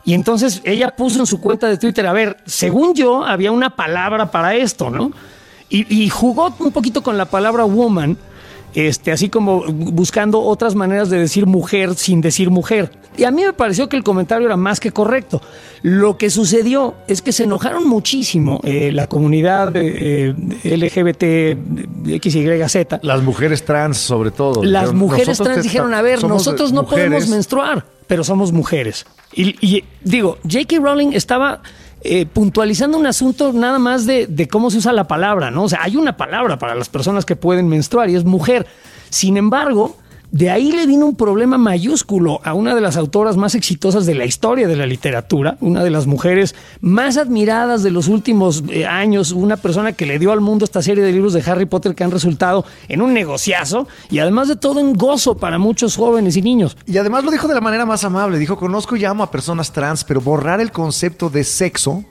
[0.04, 3.76] Y entonces ella puso en su cuenta de Twitter, a ver, según yo había una
[3.76, 5.10] palabra para esto, ¿no?
[5.70, 8.18] Y, y jugó un poquito con la palabra woman,
[8.74, 12.92] este, así como buscando otras maneras de decir mujer sin decir mujer.
[13.16, 15.42] Y a mí me pareció que el comentario era más que correcto.
[15.82, 23.02] Lo que sucedió es que se enojaron muchísimo eh, la comunidad eh, LGBT, XYZ.
[23.02, 24.62] Las mujeres trans, sobre todo.
[24.62, 27.06] Las Dijeron, mujeres trans dijeron, a ver, nosotros no mujeres".
[27.06, 29.06] podemos menstruar, pero somos mujeres.
[29.32, 30.76] Y, y, digo, J.K.
[30.80, 31.62] Rowling estaba
[32.02, 35.64] eh, puntualizando un asunto nada más de, de cómo se usa la palabra, ¿no?
[35.64, 38.66] O sea, hay una palabra para las personas que pueden menstruar y es mujer.
[39.10, 39.96] Sin embargo,
[40.32, 44.14] de ahí le vino un problema mayúsculo a una de las autoras más exitosas de
[44.14, 48.86] la historia de la literatura, una de las mujeres más admiradas de los últimos eh,
[48.86, 51.94] años, una persona que le dio al mundo esta serie de libros de Harry Potter
[51.94, 56.36] que han resultado en un negociazo y además de todo en gozo para muchos jóvenes
[56.36, 56.76] y niños.
[56.86, 58.38] Y además lo dijo de la manera más amable.
[58.38, 62.04] Dijo, conozco y amo a personas trans, pero borrar el concepto de sexo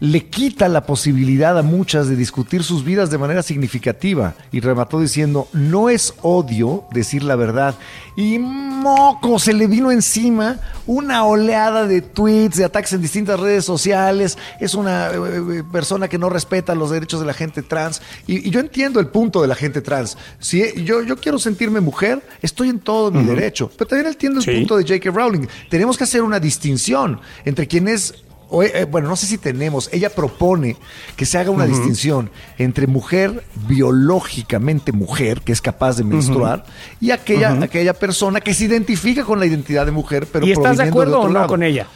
[0.00, 4.34] le quita la posibilidad a muchas de discutir sus vidas de manera significativa.
[4.50, 7.74] Y remató diciendo, no es odio decir la verdad.
[8.16, 13.64] Y moco, se le vino encima una oleada de tweets, de ataques en distintas redes
[13.64, 14.36] sociales.
[14.60, 15.12] Es una eh,
[15.58, 18.02] eh, persona que no respeta los derechos de la gente trans.
[18.26, 20.18] Y, y yo entiendo el punto de la gente trans.
[20.40, 23.70] Si yo, yo quiero sentirme mujer, estoy en todo mi derecho.
[23.78, 24.52] Pero también entiendo el Sí.
[24.58, 25.10] punto de J.K.
[25.10, 25.46] Rowling.
[25.70, 28.14] Tenemos que hacer una distinción entre quien es.
[28.52, 29.88] O, eh, bueno, no sé si tenemos.
[29.92, 30.76] Ella propone
[31.16, 36.64] que se haga una distinción entre mujer biológicamente mujer, que es capaz de menstruar,
[37.00, 40.76] y aquella, aquella persona que se identifica con la identidad de mujer, pero ¿Y estás
[40.76, 41.46] de acuerdo o no lado.
[41.48, 41.86] con ella?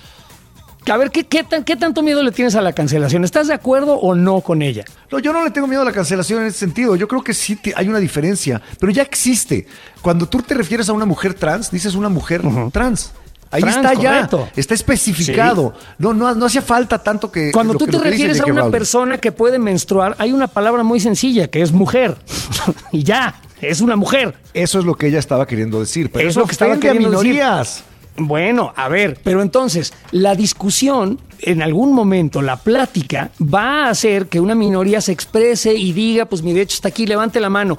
[0.88, 3.24] A ver, ¿qué, qué, tan- ¿qué tanto miedo le tienes a la cancelación?
[3.24, 4.84] ¿Estás de acuerdo o no con ella?
[5.10, 6.94] No, yo no le tengo miedo a la cancelación en ese sentido.
[6.94, 9.66] Yo creo que sí te- hay una diferencia, pero ya existe.
[10.00, 12.40] Cuando tú te refieres a una mujer trans, dices una mujer
[12.72, 13.10] trans.
[13.50, 15.74] Ahí está ya, está especificado.
[15.98, 17.52] No, no, no hacía falta tanto que.
[17.52, 21.00] Cuando tú que- te refieres a una persona que puede menstruar, hay una palabra muy
[21.00, 22.16] sencilla que es mujer.
[22.92, 24.34] y ya, es una mujer.
[24.52, 26.10] Eso es lo que ella estaba queriendo decir.
[26.10, 27.32] Pero eso es lo que estaba queriendo decir.
[27.32, 27.84] minorías.
[28.18, 34.28] Bueno, a ver, pero entonces la discusión, en algún momento, la plática, va a hacer
[34.28, 37.76] que una minoría se exprese y diga, pues mi derecho está aquí, levante la mano.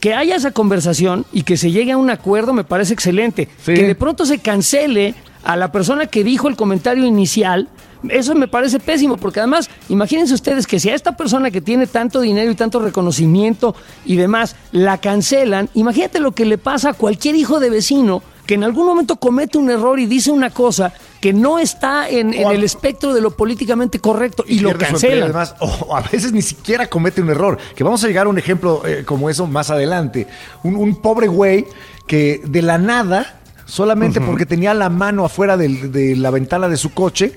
[0.00, 3.48] Que haya esa conversación y que se llegue a un acuerdo me parece excelente.
[3.64, 3.74] Sí.
[3.74, 7.68] Que de pronto se cancele a la persona que dijo el comentario inicial,
[8.08, 11.86] eso me parece pésimo, porque además, imagínense ustedes que si a esta persona que tiene
[11.86, 16.94] tanto dinero y tanto reconocimiento y demás, la cancelan, imagínate lo que le pasa a
[16.94, 20.90] cualquier hijo de vecino que en algún momento comete un error y dice una cosa
[21.20, 25.22] que no está en, el espectro de lo políticamente correcto y, lo su empleo, cancelan.
[25.24, 27.58] Además, o a veces ni siquiera comete un error.
[27.76, 30.26] Que vamos a llegar a un ejemplo eh, como eso más adelante.
[30.62, 31.66] Un, un pobre güey
[32.06, 36.94] que de la nada, solamente porque tenía la mano afuera de la ventana de su
[36.94, 37.36] coche,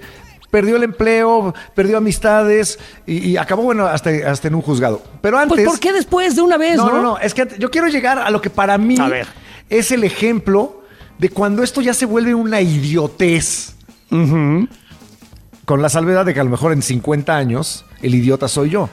[0.50, 5.04] perdió el empleo, perdió amistades y, y acabó, bueno, hasta, hasta en un juzgado.
[5.20, 5.58] Pero antes.
[5.58, 6.96] Pues ¿por qué después de una vez, No, no?
[6.96, 9.28] no, no, es que yo quiero llegar a lo que para mí A ver.
[9.70, 10.81] es el ejemplo
[11.22, 13.76] de cuando esto ya se vuelve una idiotez.
[14.10, 18.90] Con la salvedad de que a lo mejor en 50 años el idiota soy yo.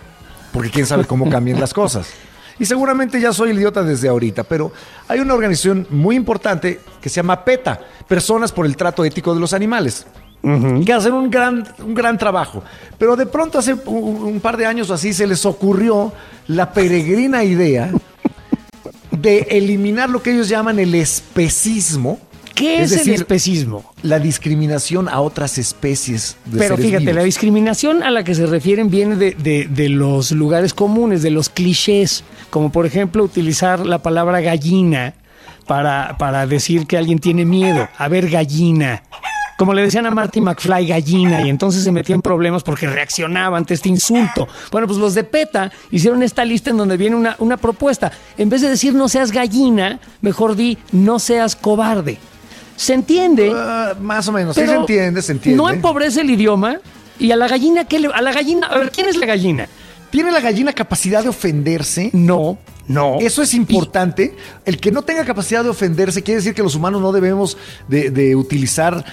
[0.53, 2.11] Porque quién sabe cómo cambian las cosas.
[2.59, 4.73] Y seguramente ya soy el idiota desde ahorita, pero
[5.09, 9.41] hay una organización muy importante que se llama PETA, Personas por el Trato Ético de
[9.41, 10.07] los Animales.
[10.85, 12.63] Que hacen un gran, un gran trabajo.
[12.99, 16.13] Pero de pronto hace un, un par de años o así se les ocurrió
[16.47, 17.91] la peregrina idea
[19.21, 22.19] de eliminar lo que ellos llaman el especismo.
[22.55, 23.85] ¿Qué es, decir, el especismo?
[24.03, 27.15] La discriminación a otras especies de Pero seres fíjate, vivos.
[27.17, 31.31] la discriminación a la que se refieren viene de, de- de los lugares comunes, de
[31.31, 35.15] los clichés, como por ejemplo utilizar la palabra gallina
[35.69, 37.89] para, para decir que alguien tiene miedo.
[37.97, 39.05] A ver, gallina.
[39.59, 43.59] Como le decían a Marty McFly, gallina, y entonces se metía en problemas porque reaccionaba
[43.59, 44.47] ante este insulto.
[44.71, 48.13] Bueno, pues los de PETA hicieron esta lista en donde viene una, una propuesta.
[48.37, 52.19] En vez de decir no seas gallina, mejor di no seas cobarde.
[52.77, 53.53] ¿Se entiende?
[53.53, 55.61] Ah, más o menos, sí se entiende, se entiende.
[55.61, 56.77] No empobrece el idioma.
[57.19, 59.69] Y a la gallina, ¿qué le, a la gallina, a ver, ¿quién es la gallina?
[60.11, 62.11] ¿Tiene la gallina capacidad de ofenderse?
[62.13, 63.19] No, no.
[63.21, 64.35] Eso es importante.
[64.65, 68.11] El que no tenga capacidad de ofenderse quiere decir que los humanos no debemos de,
[68.11, 69.05] de utilizar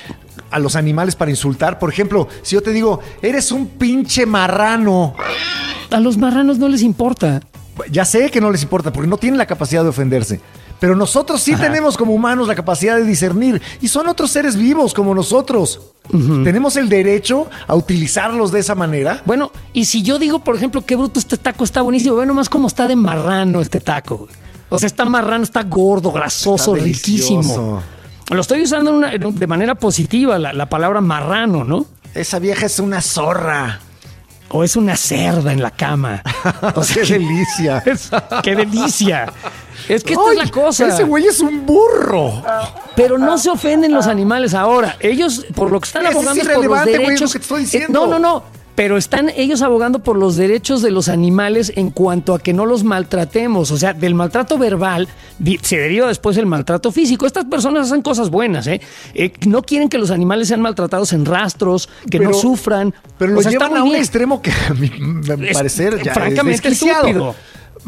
[0.49, 1.79] a los animales para insultar.
[1.79, 5.15] Por ejemplo, si yo te digo, eres un pinche marrano.
[5.91, 7.41] A los marranos no les importa.
[7.91, 10.39] Ya sé que no les importa porque no tienen la capacidad de ofenderse.
[10.79, 14.93] Pero nosotros sí tenemos como humanos la capacidad de discernir y son otros seres vivos
[14.93, 15.79] como nosotros.
[16.43, 19.21] Tenemos el derecho a utilizarlos de esa manera.
[19.25, 22.49] Bueno, y si yo digo, por ejemplo, qué bruto este taco está buenísimo, ve nomás
[22.49, 24.27] cómo está de marrano este taco.
[24.69, 27.81] O sea, está marrano, está gordo, grasoso, Está riquísimo.
[28.29, 31.85] Lo estoy usando una- de manera positiva, la, la palabra marrano, ¿no?
[32.13, 33.79] Esa vieja es una zorra.
[34.49, 36.21] O es una cerda en la cama.
[36.75, 37.83] O sea, Qué delicia.
[38.43, 39.31] ¡Qué delicia!
[39.89, 40.87] Es que esta Ay, es la cosa.
[40.87, 42.43] Ese güey es un burro.
[42.95, 44.97] Pero no se ofenden los animales ahora.
[44.99, 47.33] Ellos, por lo que están abogando es por los lo derechos.
[47.33, 48.07] que te estoy Eh, diciendo.
[48.07, 48.55] no, no, no.
[48.75, 52.65] Pero están ellos abogando por los derechos de los animales en cuanto a que no
[52.65, 53.71] los maltratemos.
[53.71, 55.07] O sea, del maltrato verbal
[55.61, 57.25] se deriva después el maltrato físico.
[57.25, 58.81] Estas personas hacen cosas buenas, ¿eh?
[59.13, 62.93] Eh, no quieren que los animales sean maltratados en rastros, que no sufran.
[63.17, 64.01] Pero O lo sea, está llevan a un bien.
[64.01, 67.33] extremo que a mi mi Es, parecer ya francamente es estúpido.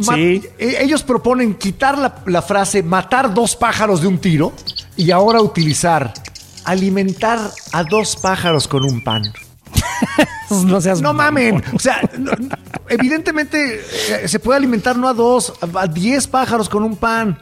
[0.02, 0.44] Sí.
[0.60, 4.54] eh, Ellos proponen quitar la, la frase matar dos pájaros de un tiro
[4.96, 6.14] y ahora utilizar
[6.66, 7.40] alimentar
[7.72, 9.24] a dos pájaros con un pan.
[10.66, 11.62] No seas No mamen.
[11.74, 12.32] O sea, no-
[12.88, 13.82] evidentemente
[14.24, 17.38] eh, se puede alimentar no a dos, a diez pájaros con un pan.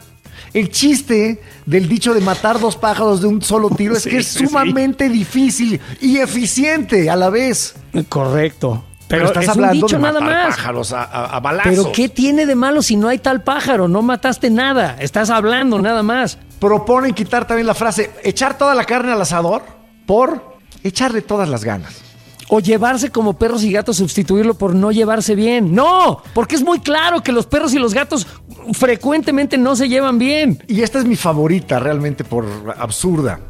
[0.52, 4.26] El chiste del dicho de matar dos pájaros de un solo tiro es que es
[4.26, 4.46] sí.
[4.46, 7.74] sumamente difícil y eficiente a la vez.
[8.08, 8.84] Correcto.
[9.08, 10.46] Pero, estás es un hablando dicho de nada más.
[10.56, 11.70] pájaros a, a- a balazos.
[11.70, 13.86] Pero ¿qué tiene de malo si no hay tal pájaro?
[13.86, 14.96] No mataste nada.
[14.98, 16.38] Estás hablando nada más.
[16.58, 19.62] Proponen quitar también la frase echar toda la carne al asador
[20.06, 22.02] por echarle todas las ganas.
[22.48, 25.74] O llevarse como perros y gatos, sustituirlo por no llevarse bien.
[25.74, 28.26] No, porque es muy claro que los perros y los gatos
[28.72, 30.62] frecuentemente no se llevan bien.
[30.68, 32.46] Y esta es mi favorita realmente por
[32.78, 33.40] absurda.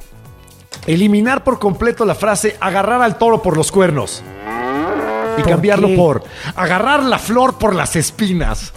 [0.86, 4.22] Eliminar por completo la frase agarrar al toro por los cuernos.
[5.38, 5.96] Y ¿Por cambiarlo qué?
[5.96, 8.72] por agarrar la flor por las espinas.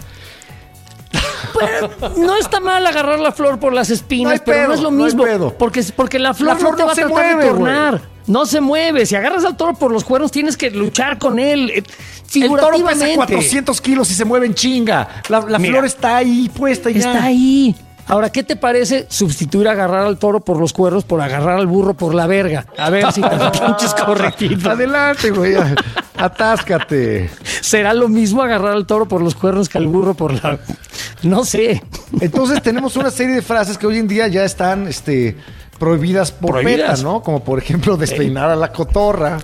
[2.16, 4.80] No está mal agarrar la flor por las espinas, No hay pero pedo, no es
[4.80, 5.24] lo no hay mismo.
[5.24, 5.54] pedo.
[5.58, 8.00] Porque, porque la flor, La flor no te no va a tratar mueve, de tornar.
[8.26, 9.06] No se mueve.
[9.06, 11.70] Si agarras al toro por los cuernos, tienes que luchar con él.
[11.70, 11.96] eh, El toro
[12.28, 13.04] Figurativamente.
[13.06, 15.22] pesa 400 kilos y se mueve en chinga.
[15.28, 17.12] La, flor está ahí puesta y ya.
[17.12, 17.74] Está ahí.
[18.06, 21.94] Ahora, ¿qué te parece sustituir agarrar al toro por los cuernos por agarrar al burro
[21.94, 22.66] por la verga?
[22.76, 24.70] A ver si te pinches correctito.
[24.70, 25.54] Adelante, güey.
[26.16, 27.30] Atáscate.
[27.60, 30.58] ¿Será lo mismo agarrar al toro por los cuernos que al burro por la...
[31.22, 31.82] No sé.
[32.20, 35.36] Entonces tenemos una serie de frases que hoy en día ya están este,
[35.78, 36.98] prohibidas por Prohibidas.
[36.98, 37.22] PETA, ¿no?
[37.22, 39.38] Como por ejemplo despeinar a la cotorra,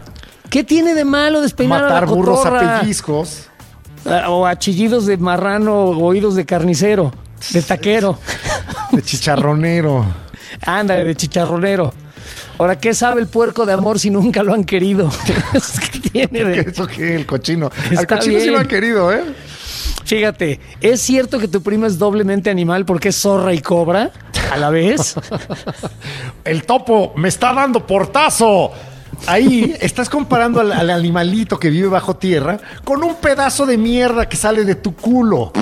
[0.51, 2.81] ¿Qué tiene de malo despeinar a matar la burros a cotorra?
[2.81, 3.49] pellizcos.
[4.07, 7.13] Ah, O a chillidos de marrano o oídos de carnicero,
[7.53, 8.19] de taquero.
[8.93, 10.05] De chicharronero.
[10.65, 11.93] Ándale, de chicharronero.
[12.59, 15.11] Ahora, ¿qué sabe el puerco de amor si nunca lo han querido?
[15.93, 17.71] ¿Qué tiene de- Eso que el cochino.
[17.91, 19.23] Al Está cochino sí lo han querido, ¿eh?
[20.05, 24.13] Fíjate, ¿es cierto que tu prima es doblemente animal porque es zorra y cobra
[24.53, 25.17] a la vez?
[26.45, 28.71] El topo me está dando portazo.
[29.27, 34.29] Ahí estás comparando al, al animalito que vive bajo tierra con un pedazo de mierda
[34.29, 35.53] que sale de tu culo.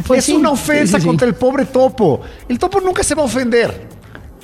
[0.00, 1.06] Pues es sí, una ofensa sí, sí, sí.
[1.06, 2.20] contra el pobre topo.
[2.48, 3.88] El topo nunca se va a ofender.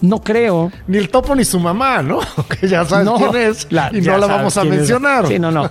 [0.01, 0.71] No creo.
[0.87, 2.21] Ni el topo ni su mamá, ¿no?
[2.61, 3.67] Que ya sabes quién es.
[3.71, 4.69] la- y no la vamos a es.
[4.69, 5.27] mencionar.
[5.27, 5.69] Sí, no, no.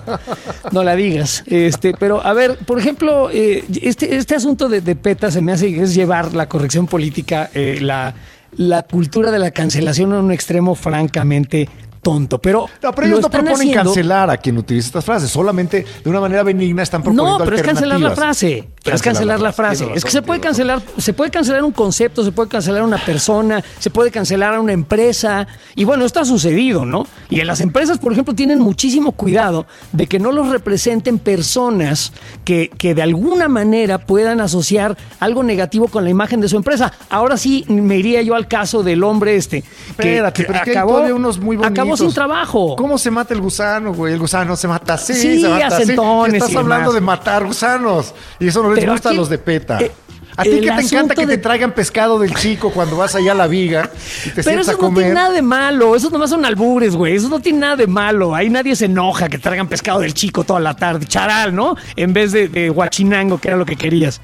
[0.70, 1.42] No la digas.
[1.46, 5.52] Este, pero a ver, por ejemplo, eh, este, este asunto de, de PETA se me
[5.52, 8.14] hace que es llevar la corrección política, eh, la,
[8.56, 11.68] la cultura de la cancelación a un extremo francamente
[12.08, 12.38] tonto.
[12.38, 15.30] Pero, No, pero lo ellos no proponen haciendo- cancelar a quien utiliza estas frases.
[15.30, 18.68] Solamente de una manera benigna están proponiendo No, pero es cancelar la frase.
[18.82, 19.86] Pero es cancelar la frase.
[19.94, 23.62] Es que se puede cancelar, se puede cancelar un concepto, se puede cancelar una persona,
[23.78, 25.46] se puede cancelar a una empresa.
[25.74, 27.06] Y bueno, esto ha sucedido, ¿no?
[27.28, 32.12] Y en las empresas, por ejemplo, tienen muchísimo cuidado de que no los representen personas
[32.44, 36.92] que, que de alguna manera puedan asociar algo negativo con la imagen de su empresa.
[37.10, 39.60] Ahora sí me iría yo al caso del hombre este.
[39.62, 41.78] que- Espérate, que pero acabó, unos muy bonitos.
[41.78, 42.76] acabó sin trabajo.
[42.76, 44.12] ¿Cómo se mata el gusano, güey?
[44.14, 45.92] El gusano se mata así, Sí, se mata así.
[45.92, 46.94] Estás y hablando demás.
[46.94, 48.14] de matar gusanos.
[48.40, 49.80] Y eso no les Pero gusta a los de PETA.
[49.80, 49.92] eh,
[50.36, 53.32] a ti que te encanta que de- te traigan pescado del chico cuando vas allá
[53.32, 53.90] a la viga
[54.24, 57.16] y te Pero eso a no tiene nada de malo, eso nomás son albures, güey,
[57.16, 58.36] eso no tiene nada de malo.
[58.36, 61.74] Ahí nadie se enoja que traigan pescado del chico toda la tarde, charal, ¿no?
[61.96, 64.20] En vez de, de guachinango, que era lo que querías.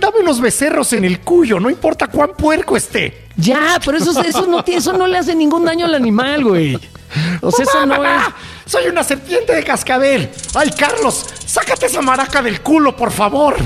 [0.00, 3.26] Dame unos becerros en el cuyo, no importa cuán puerco esté.
[3.36, 6.78] Ya, pero eso, eso, no, eso no le hace ningún daño al animal, güey.
[7.40, 8.22] O sea, eso no es...
[8.66, 10.30] Soy una serpiente de cascabel.
[10.54, 13.56] Ay, Carlos, Sácate esa maraca del culo, por favor.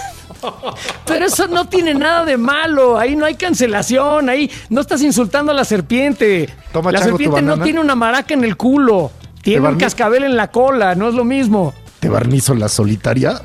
[1.06, 2.98] Pero eso no tiene nada de malo.
[2.98, 4.28] Ahí no hay cancelación.
[4.28, 6.54] Ahí no estás insultando a la serpiente.
[6.70, 9.10] Toma, la Chango, serpiente no tiene una maraca en el culo.
[9.40, 10.94] Tiene un cascabel en la cola.
[10.94, 11.72] No es lo mismo.
[12.02, 13.40] ¿Te barnizo la solitaria?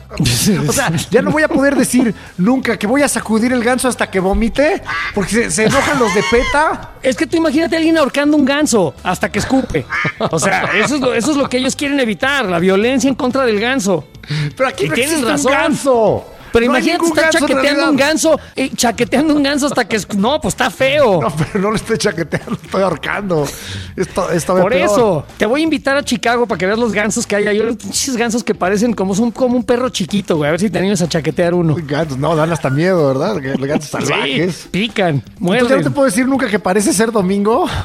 [0.68, 3.88] O sea, ya no voy a poder decir nunca que voy a sacudir el ganso
[3.88, 4.82] hasta que vomite,
[5.14, 6.94] porque se, se enojan los de PETA.
[7.04, 9.86] Es que tú imagínate a alguien ahorcando un ganso hasta que escupe.
[10.32, 13.14] O sea, eso es lo, eso es lo que ellos quieren evitar, la violencia en
[13.14, 14.08] contra del ganso.
[14.56, 15.52] Pero aquí Y no tienes razón.
[15.52, 16.26] un ganso.
[16.54, 19.96] Pero No imagínate estar chaqueteando un ganso, eh, chaqueteando un ganso hasta que...
[19.98, 21.22] es- No, pues está feo.
[21.22, 23.48] No, pero no le estoy chaqueteando, estoy ahorcando.
[23.96, 27.26] Esto, esto Por eso, te voy a invitar a Chicago para que veas los gansos
[27.28, 27.60] que hay ahí.
[27.76, 30.48] Pinches gansos que parecen como, son como un perro chiquito, güey.
[30.48, 31.76] A ver si te animas a chaquetear uno.
[31.86, 33.36] Gansos, no, dan hasta miedo, ¿verdad?
[33.58, 34.56] Los gansos salvajes.
[34.56, 35.84] Sí, pican, Entonces ya no muerden.
[35.84, 37.68] te puedo decir nunca que parece ser domingo.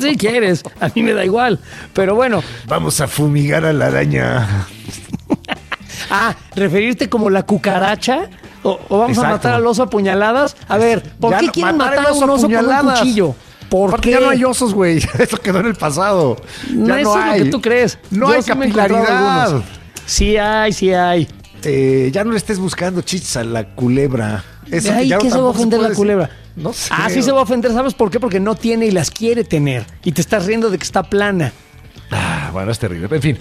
[0.00, 1.58] Si quieres, a mí me da igual.
[1.92, 4.66] Pero bueno, Vamos a fumigar a la araña.
[6.10, 8.28] Ah, referirte como la cucaracha.
[8.62, 10.56] O, o vamos a matar al oso a puñaladas.
[10.68, 13.34] A ver, ¿por Ya qué quieren matar matar a un oso con un cuchillo?
[13.68, 14.12] ¿Por qué?
[14.12, 14.98] ya no hay osos, güey.
[15.18, 16.36] Eso quedó en el pasado.
[16.68, 17.38] Ya no eso hay.
[17.38, 17.98] lo que tú crees.
[18.10, 19.62] No Yo hay sí capilaridad.
[20.06, 21.28] Sí hay, sí hay.
[21.64, 24.44] Eh, ya no le estés buscando chichis a la culebra.
[24.70, 26.30] Eso Ay, ya ¿qué se va a ofender la culebra?
[26.56, 26.88] No sé.
[26.92, 28.20] Ah, sí se va a ofender, ¿sabes por qué?
[28.20, 29.84] Porque no tiene y las quiere tener.
[30.04, 31.52] Y te estás riendo de que está plana.
[32.10, 33.08] Ah, bueno, es terrible.
[33.10, 33.38] En fin.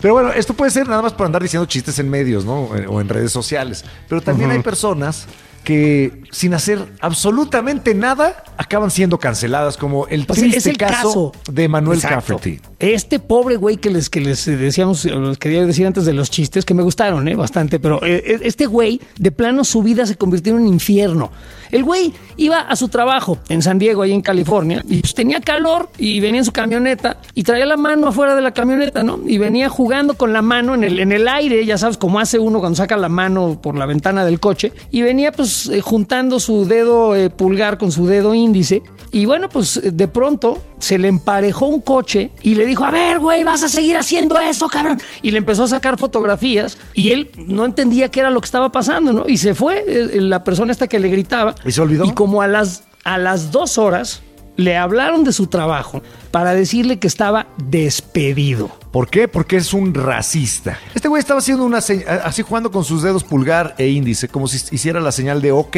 [0.00, 2.62] Pero bueno, esto puede ser nada más por andar diciendo chistes en medios, ¿no?
[2.62, 3.84] O en redes sociales.
[4.08, 5.26] Pero también hay personas
[5.66, 11.32] que sin hacer absolutamente nada acaban siendo canceladas, como el Pues triste es el caso,
[11.32, 11.52] caso.
[11.52, 12.00] de Manuel.
[12.00, 12.60] Cafferty.
[12.78, 16.30] Este pobre güey que les, que les decíamos, o les quería decir antes de los
[16.30, 17.34] chistes, que me gustaron, ¿eh?
[17.34, 21.32] Bastante, pero eh, eh, este güey, de plano, su vida se convirtió en un infierno.
[21.70, 25.40] El güey iba a su trabajo en San Diego, ahí en California, y pues tenía
[25.40, 29.20] calor y venía en su camioneta y traía la mano afuera de la camioneta, ¿no?
[29.26, 32.38] Y venía jugando con la mano en el, en el aire, ya sabes, como hace
[32.38, 36.40] uno cuando saca la mano por la ventana del coche, y venía pues eh, juntando
[36.40, 38.82] su dedo eh, pulgar con su dedo índice.
[39.12, 43.18] Y bueno, pues de pronto se le emparejó un coche y le dijo, a ver,
[43.18, 45.00] güey, vas a seguir haciendo eso, cabrón.
[45.22, 48.70] Y le empezó a sacar fotografías y él no entendía qué era lo que estaba
[48.70, 49.24] pasando, ¿no?
[49.26, 51.54] Y se fue eh, la persona esta que le gritaba.
[51.64, 52.04] ¿Y se olvidó?
[52.04, 54.22] Y como a las, a las dos horas
[54.56, 58.70] le hablaron de su trabajo para decirle que estaba despedido.
[58.90, 59.28] ¿Por qué?
[59.28, 60.78] Porque es un racista.
[60.94, 64.48] Este güey estaba haciendo una señal, así jugando con sus dedos pulgar e índice, como
[64.48, 65.76] si hiciera la señal de ok.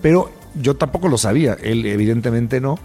[0.00, 2.78] Pero yo tampoco lo sabía, él evidentemente no.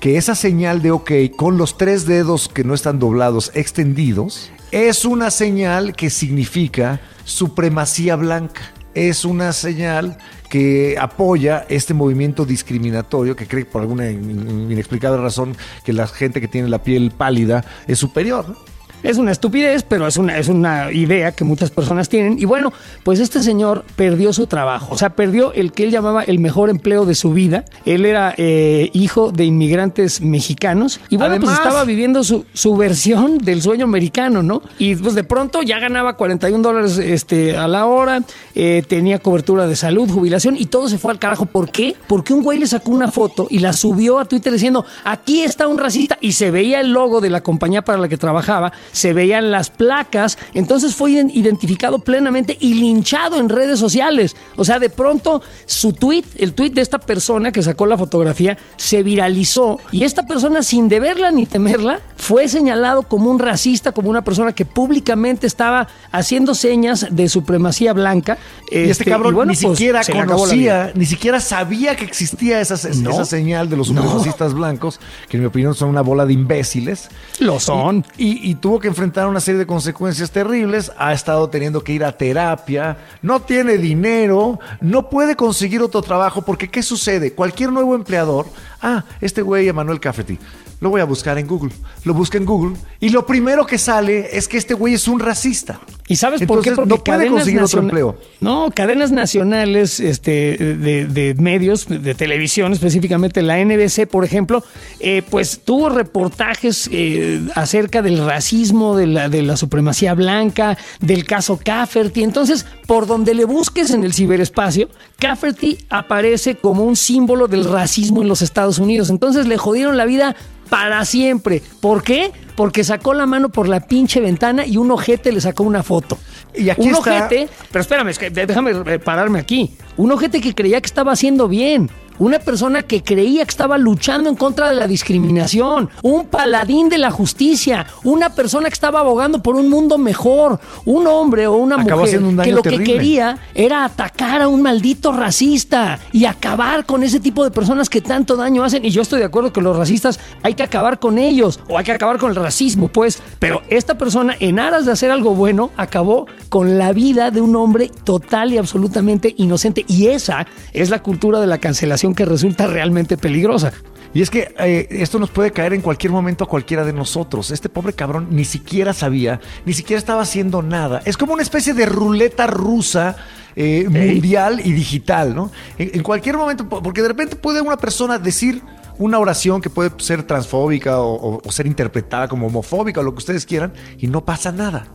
[0.00, 5.04] Que esa señal de ok con los tres dedos que no están doblados, extendidos, es
[5.04, 8.60] una señal que significa supremacía blanca.
[8.94, 15.56] Es una señal que apoya este movimiento discriminatorio que cree por alguna in- inexplicable razón
[15.84, 18.56] que la gente que tiene la piel pálida es superior.
[19.02, 22.38] Es una estupidez, pero es una, es una idea que muchas personas tienen.
[22.38, 22.72] Y bueno,
[23.04, 24.88] pues este señor perdió su trabajo.
[24.94, 27.64] O sea, perdió el que él llamaba el mejor empleo de su vida.
[27.84, 31.00] Él era eh, hijo de inmigrantes mexicanos.
[31.08, 34.62] Y bueno, pues Además- estaba viviendo su, su versión del sueño americano, ¿no?
[34.78, 38.22] Y pues de pronto ya ganaba 41 dólares este, a la hora,
[38.54, 41.46] eh, tenía cobertura de salud, jubilación y todo se fue al carajo.
[41.46, 41.94] ¿Por qué?
[42.06, 45.68] Porque un güey le sacó una foto y la subió a Twitter diciendo, aquí está
[45.68, 49.12] un racista y se veía el logo de la compañía para la que trabajaba, se
[49.12, 54.36] veían las placas, entonces fue ident- identificado plenamente y linchado en redes sociales.
[54.56, 58.58] O sea, de pronto su tweet, el tweet de esta persona que sacó la fotografía,
[58.76, 64.10] se viralizó y esta persona sin deberla ni temerla fue señalado como un racista, como
[64.10, 68.38] una persona que públicamente estaba haciendo señas de supremacía blanca.
[68.70, 73.24] Y este cabrón bueno, ni pues, siquiera conocía, ni siquiera sabía que existía esa, esa
[73.24, 74.02] señal de los No.
[74.02, 77.08] supremacistas blancos, que en mi opinión son una bola de imbéciles.
[77.38, 78.04] Lo son.
[78.16, 80.92] Y, y tuvo que enfrentar una serie de consecuencias terribles.
[80.98, 86.42] Ha estado teniendo que ir a terapia, no tiene dinero, no puede conseguir otro trabajo,
[86.42, 87.32] porque ¿qué sucede?
[87.32, 88.46] Cualquier nuevo empleador,
[88.82, 90.38] ah, este güey, Emanuel Cafeti,
[90.80, 91.72] lo voy a buscar en Google.
[92.04, 95.18] Lo busca en Google y lo primero que sale es que este güey es un
[95.18, 95.80] racista.
[96.06, 96.72] ¿Y sabes por qué?
[96.72, 98.16] Porque no puede conseguir otro empleo.
[98.40, 104.62] No, cadenas nacionales este, de, de medios, de televisión, específicamente la NBC, por ejemplo,
[105.00, 111.24] eh, pues tuvo reportajes eh, acerca del racismo, de la, de la supremacía blanca, del
[111.24, 112.22] caso Cafferty.
[112.22, 114.88] Entonces, por donde le busques en el ciberespacio,
[115.18, 119.10] Cafferty aparece como un símbolo del racismo en los Estados Unidos.
[119.10, 120.36] Entonces le jodieron la vida
[120.68, 121.62] para siempre.
[121.80, 122.30] ¿Por qué?
[122.54, 126.18] Porque sacó la mano por la pinche ventana y un ojete le sacó una foto.
[126.54, 129.76] Y aquí un está- ojete, pero espérame, es que déjame eh, pararme aquí.
[129.96, 131.90] Un ojete que creía que estaba haciendo bien.
[132.18, 136.98] Una persona que creía que estaba luchando en contra de la discriminación, un paladín de
[136.98, 141.80] la justicia, una persona que estaba abogando por un mundo mejor, un hombre o una
[141.80, 142.84] Acabó mujer un que lo terrible.
[142.84, 147.88] que quería era atacar a un maldito racista y acabar con ese tipo de personas
[147.88, 148.84] que tanto daño hacen.
[148.84, 151.84] Y yo estoy de acuerdo que los racistas hay que acabar con ellos o hay
[151.84, 153.20] que acabar con el racismo, pues.
[153.38, 157.54] Pero esta persona, en aras de hacer algo bueno, acabó con la vida de un
[157.56, 159.84] hombre total y absolutamente inocente.
[159.86, 163.72] Y esa es la cultura de la cancelación que resulta realmente peligrosa.
[164.14, 167.50] Y es que eh, esto nos puede caer en cualquier momento a cualquiera de nosotros.
[167.50, 171.02] Este pobre cabrón ni siquiera sabía, ni siquiera estaba haciendo nada.
[171.04, 173.16] Es como una especie de ruleta rusa
[173.54, 175.50] eh, mundial y digital, ¿no?
[175.78, 178.62] En, en cualquier momento, po- porque de repente puede una persona decir
[178.98, 183.12] una oración que puede ser transfóbica o, o- o ser interpretada como homofóbica o lo
[183.12, 184.86] que ustedes quieran y no pasa nada.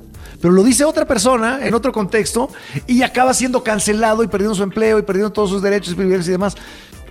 [0.42, 2.50] Pero lo dice otra persona en otro contexto
[2.88, 6.28] y acaba siendo cancelado y perdiendo su empleo y perdiendo todos sus derechos y privilegios
[6.28, 6.56] y demás.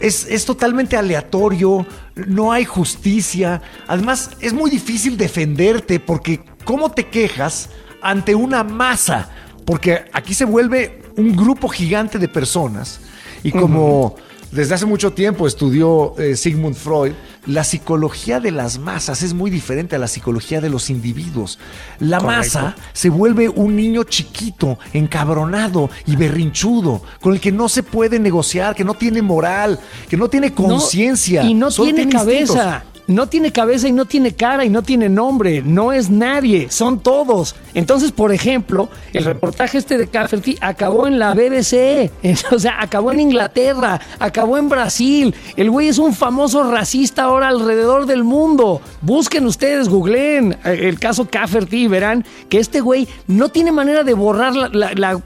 [0.01, 3.63] Es, es totalmente aleatorio, no hay justicia.
[3.87, 7.71] Además, es muy difícil defenderte porque ¿cómo te quejas
[8.01, 9.31] ante una masa?
[9.65, 13.01] Porque aquí se vuelve un grupo gigante de personas
[13.43, 14.17] y como
[14.53, 17.13] desde hace mucho tiempo estudió eh, Sigmund Freud,
[17.47, 21.59] la psicología de las masas es muy diferente a la psicología de los individuos.
[21.99, 27.83] La masa se vuelve un niño chiquito, encabronado y berrinchudo, con el que no se
[27.83, 31.43] puede negociar, que no tiene moral, que no tiene conciencia.
[31.43, 32.59] No, y no tiene instintos.
[33.07, 35.63] No tiene cabeza y no tiene cara y no tiene nombre.
[35.63, 36.71] No es nadie.
[36.71, 37.57] Son todos.
[37.75, 42.11] Entonces, por ejemplo, el reportaje este de Cafferty acabó en la BBC.
[42.53, 44.01] O sea, acabó en Inglaterra.
[44.19, 45.35] Acabó en Brasil.
[45.57, 48.81] El güey es un famoso racista ahora alrededor del mundo.
[49.01, 54.05] Busquen ustedes, googleen eh, el caso Cafferty y verán que este güey no tiene manera
[54.05, 54.53] de borrar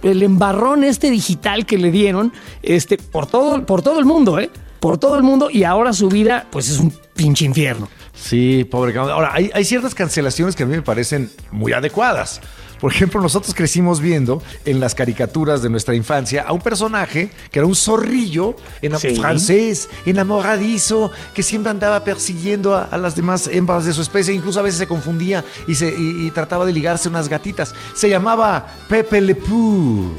[0.02, 4.50] el embarrón este digital que le dieron este, por, todo, por todo el mundo, ¿eh?
[4.80, 7.88] por todo el mundo y ahora su vida pues es un pinche infierno.
[8.14, 8.96] Sí, pobre.
[8.98, 12.40] Ahora, hay, hay ciertas cancelaciones que a mí me parecen muy adecuadas.
[12.80, 17.58] Por ejemplo, nosotros crecimos viendo en las caricaturas de nuestra infancia a un personaje que
[17.58, 19.16] era un zorrillo en Sí.
[19.16, 24.60] francés, enamoradizo, que siempre andaba persiguiendo a, a las demás hembras de su especie, incluso
[24.60, 27.74] a veces se confundía y, se, y- y trataba de ligarse unas gatitas.
[27.94, 30.12] Se llamaba Pepe Le Pew.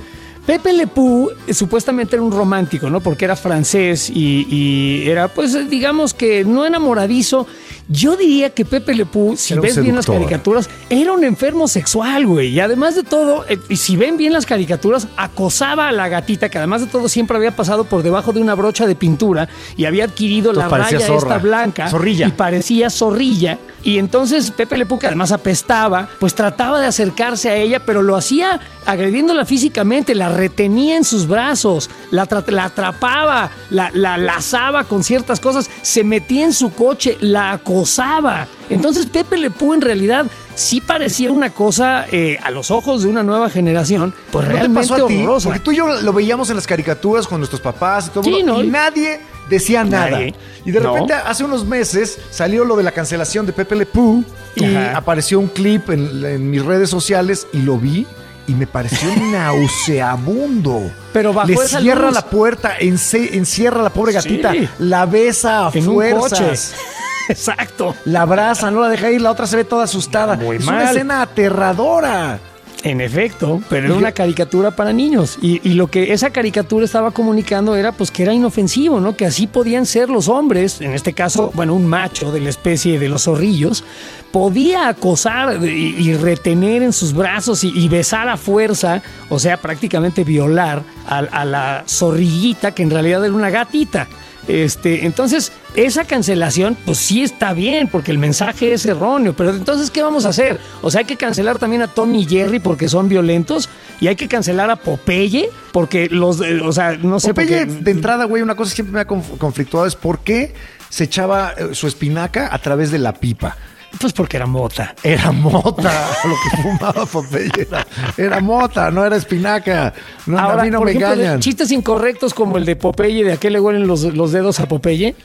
[0.48, 3.02] Pepe Le Pew eh, supuestamente era un romántico, ¿no?
[3.02, 7.46] Porque era francés y, y era, pues, digamos que no enamoradizo.
[7.90, 11.68] Yo diría que Pepe Le Pew, si Era ves bien las caricaturas, era un enfermo
[11.70, 12.50] sexual, güey.
[12.50, 16.58] Y además de todo, eh, si ven bien las caricaturas, acosaba a la gatita, que
[16.58, 20.06] además de todo siempre había pasado por debajo de una brocha de pintura y había
[20.06, 21.36] adquirido Entonces la raya zorra.
[21.36, 21.90] esta blanca.
[21.90, 22.28] Zorrilla.
[22.28, 23.58] Y parecía zorrilla.
[23.84, 28.02] Y entonces Pepe Le Pew, que además apestaba, pues trataba de acercarse a ella, pero
[28.02, 34.86] lo hacía agrediéndola físicamente, la retenía en sus brazos, la, la atrapaba, la, la lazaba
[34.86, 38.48] con ciertas cosas, se metía en su coche, la acosaba.
[38.70, 40.26] Entonces Pepe Le Pew en realidad
[40.56, 44.58] sí parecía una cosa eh, a los ojos de una nueva generación, pues ¿No te
[44.60, 45.18] realmente pasó a ti?
[45.18, 45.50] horrorosa.
[45.50, 48.20] Porque tú y yo lo veíamos en las caricaturas con nuestros papás y todo.
[48.22, 48.64] el Sí, mundo, ¿no?
[48.64, 49.20] Y nadie
[49.50, 50.22] decía nada.
[50.66, 50.94] Y de No.
[50.94, 54.24] repente, hace unos meses, salió lo de la cancelación de Pepe Le Pew
[54.56, 54.98] y Ajá.
[54.98, 58.06] apareció un clip en, en mis redes sociales y lo vi
[58.48, 60.92] y me pareció nauseabundo.
[61.14, 62.14] Pero bajo Le esa cierra luz.
[62.16, 64.16] la puerta, encierra a la pobre Sí.
[64.18, 66.74] gatita, la besa a en fuerzas.
[67.30, 67.94] Exacto.
[68.06, 70.36] La abraza, no la deja ir, la otra se ve toda asustada.
[70.38, 72.40] Muy es una escena aterradora.
[72.84, 75.40] En efecto, pero era una caricatura para niños.
[75.42, 79.18] Y, y lo que esa caricatura estaba comunicando era pues que era inofensivo, ¿no?
[79.18, 83.00] Que así podían ser los hombres, en este caso, bueno, un macho de la especie
[83.00, 83.84] de los zorrillos,
[84.32, 89.58] podía acosar y, y retener en sus brazos y, y besar a fuerza, o sea,
[89.58, 94.08] prácticamente violar a, a la zorrillita que en realidad era una gatita.
[94.48, 99.34] Este, entonces, esa cancelación, pues sí está bien, porque el mensaje es erróneo.
[99.36, 100.60] Pero entonces, ¿qué vamos a hacer?
[100.82, 103.70] O sea, hay que cancelar también a Tommy y Jerry porque son violentos.
[104.00, 107.84] Y hay que cancelar a Popeye porque los, eh, o sea, no sé Popeye, porque-
[107.84, 110.54] de entrada, güey, una cosa que siempre me ha conf- conflictuado es por qué
[110.90, 113.58] se echaba eh, su espinaca a través de la pipa.
[114.00, 114.94] Pues porque era mota.
[115.02, 117.50] Era mota lo que fumaba Popeye.
[117.68, 119.94] Era, era mota, no era espinaca.
[120.26, 121.40] No, a mí no me ejemplo, de engañan.
[121.40, 124.68] chistes incorrectos como el de Popeye, de a qué le huelen los, los dedos a
[124.68, 125.16] Popeye.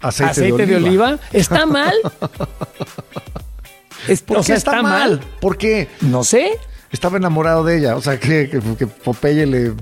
[0.00, 1.18] Aceite, de, oliva.
[1.32, 1.94] ¿Está mal?
[4.08, 5.20] Es- ¿Por o qué sea, está, mal?
[5.40, 5.88] ¿Por qué?
[6.00, 6.52] No sé.
[6.90, 7.96] Estaba enamorado de ella.
[7.96, 9.72] O sea, que, que, que Popeye le.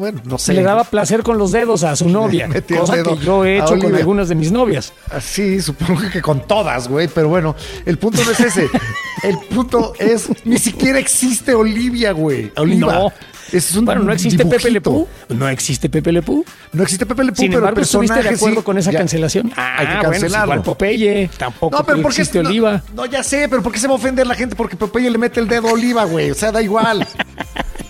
[0.00, 0.46] Bueno, no sé.
[0.46, 2.48] Se le daba placer con los dedos a su novia.
[2.78, 4.94] cosa dedo que yo he hecho con algunas de mis novias.
[5.20, 8.66] Sí, supongo que con todas, güey, pero bueno, el punto no es ese.
[9.22, 12.50] El punto es, ni siquiera existe Olivia, güey.
[12.56, 12.90] Oliva.
[12.94, 13.12] No.
[13.52, 14.62] Es un bueno, no existe dibujito.
[14.62, 15.08] Pepe Le Pew.
[15.28, 16.42] No existe Pepe Le Pew.
[16.72, 18.64] No existe Pepe Le Pew, Sin pero embargo, ¿estuviste de acuerdo sí.
[18.64, 18.98] con esa Ya.
[19.00, 19.52] cancelación?
[19.56, 20.54] Ah, Hay que bueno, pues cancelarlo.
[20.54, 21.30] igual Popeye.
[21.36, 22.82] Tampoco No, pero ¿por qué existe no- Oliva.
[22.94, 24.56] No, ya sé, pero ¿por qué se va a ofender la gente?
[24.56, 26.30] Porque Popeye le mete el dedo a Oliva, güey.
[26.30, 27.06] O sea, da igual.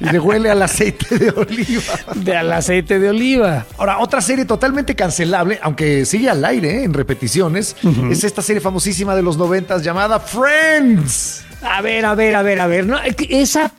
[0.01, 1.95] y le huele al aceite de oliva.
[2.15, 3.67] De al aceite de oliva.
[3.79, 6.85] Ahora, otra serie totalmente cancelable, aunque sigue al aire ¿eh?
[6.85, 7.77] en repeticiones,
[8.11, 11.45] es esta serie famosísima de los noventas llamada Friends.
[11.63, 12.87] A ver, a ver, a ver, a ver.
[12.87, 12.97] No,
[13.29, 13.71] esa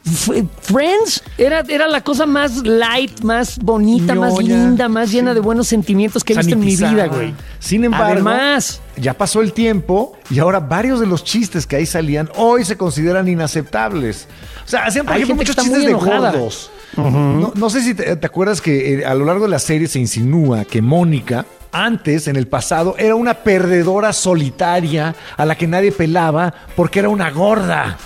[0.61, 5.67] Friends era, era la cosa más light, más bonita, más linda, más llena de buenos
[5.67, 7.33] sentimientos que he visto en mi vida, güey.
[7.59, 11.85] Sin embargo, Además, ya pasó el tiempo y ahora varios de los chistes que ahí
[11.85, 14.27] salían hoy se consideran inaceptables.
[14.65, 16.69] O sea, hacían, por ejemplo, muchos chistes de gordos.
[16.97, 19.87] no, no sé si te, te acuerdas que eh, a lo largo de la serie
[19.87, 25.67] se insinúa que Mónica antes, en el pasado, era una perdedora solitaria a la que
[25.67, 27.97] nadie pelaba porque era una gorda.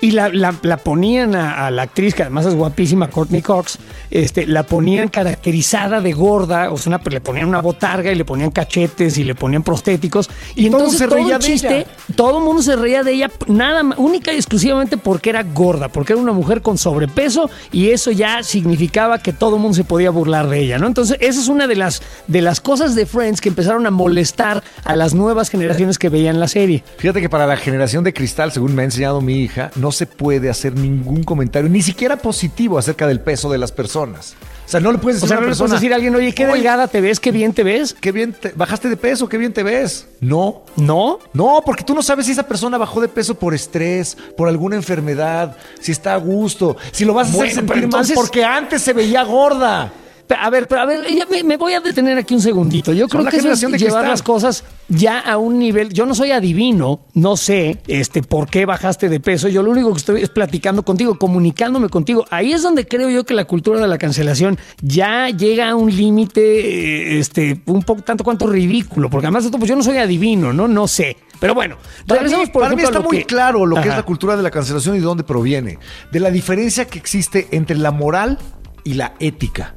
[0.00, 3.78] Y la, la- la ponían a, a la actriz, que además es guapísima, Courtney Cox,
[4.10, 8.24] este, la ponían caracterizada de gorda, o sea, una- le ponían una botarga y le
[8.24, 10.30] ponían cachetes y le ponían prostéticos.
[10.54, 11.86] Y, Y todo entonces se todo reía el de chiste, ella.
[12.16, 15.88] todo el mundo se reía de ella, nada más, única y exclusivamente porque era gorda,
[15.88, 19.84] porque era una mujer con sobrepeso y eso ya significaba que todo el mundo se
[19.84, 20.86] podía burlar de ella, ¿no?
[20.86, 24.62] Entonces, esa es una de las, de las cosas de Friends que empezaron a molestar
[24.84, 26.84] a las nuevas generaciones que veían la serie.
[26.98, 30.06] Fíjate que para la generación de cristal, según me ha enseñado mi hija, no se
[30.06, 34.34] puede hacer ningún comentario, ni siquiera positivo acerca del peso de las personas.
[34.66, 35.96] O sea, no le puedes O decir sea, a no le puedes persona, decir a
[35.96, 37.94] alguien, oye, qué "Oye, delgada te ves, qué bien te ves.
[37.98, 40.06] qué bien, te- bajaste de peso, qué bien te ves.
[40.20, 40.62] No.
[40.76, 41.18] ¿No?
[41.32, 44.76] No, porque tú no sabes si esa persona bajó de peso por estrés, por alguna
[44.76, 48.44] enfermedad, si está a gusto, si lo vas a Bueno, hacer sentir entonces- mal porque
[48.44, 49.90] antes se veía gorda.
[50.36, 52.92] A ver, pero a ver, ya me, me voy a detener aquí un segundito.
[52.92, 54.08] Yo creo que eso es llevar cristal.
[54.08, 55.92] las cosas ya a un nivel.
[55.92, 59.48] Yo no soy adivino, no sé este, por qué bajaste de peso.
[59.48, 62.24] Yo lo único que estoy es platicando contigo, comunicándome contigo.
[62.30, 65.94] Ahí es donde creo yo que la cultura de la cancelación ya llega a un
[65.94, 69.08] límite, eh, este, un poco tanto cuanto ridículo.
[69.10, 70.68] Porque además pues yo no soy adivino, ¿no?
[70.68, 71.16] No sé.
[71.40, 71.76] Pero bueno,
[72.06, 74.42] Para mí, por para mí está muy que- claro lo que es la cultura de
[74.42, 75.78] la cancelación y de dónde proviene.
[76.10, 78.38] De la diferencia que existe entre la moral
[78.84, 79.74] y la ética.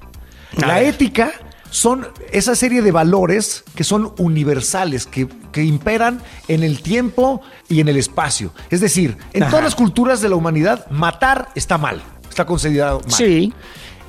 [0.57, 1.31] La ética
[1.69, 7.79] son esa serie de valores que son universales, que, que imperan en el tiempo y
[7.79, 8.53] en el espacio.
[8.69, 9.49] Es decir, en Ajá.
[9.49, 13.11] todas las culturas de la humanidad, matar está mal, está considerado mal.
[13.11, 13.53] Sí.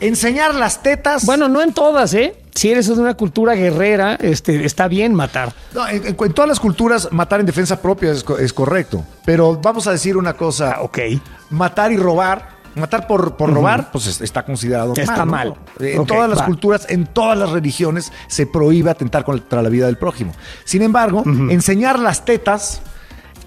[0.00, 1.24] Enseñar las tetas.
[1.24, 2.34] Bueno, no en todas, ¿eh?
[2.56, 5.54] Si eres de una cultura guerrera, este, está bien matar.
[5.72, 9.04] No, en, todas las culturas, matar en defensa propia es correcto.
[9.24, 10.78] Pero vamos a decir una cosa.
[10.80, 10.98] Ok.
[11.50, 12.61] Matar y robar.
[12.74, 15.54] Matar por, por robar, pues es- está considerado Está mal.
[15.78, 16.46] En todas las va.
[16.46, 20.32] culturas, en todas las religiones, se prohíbe atentar contra la vida del prójimo.
[20.64, 22.80] Sin embargo, enseñar las tetas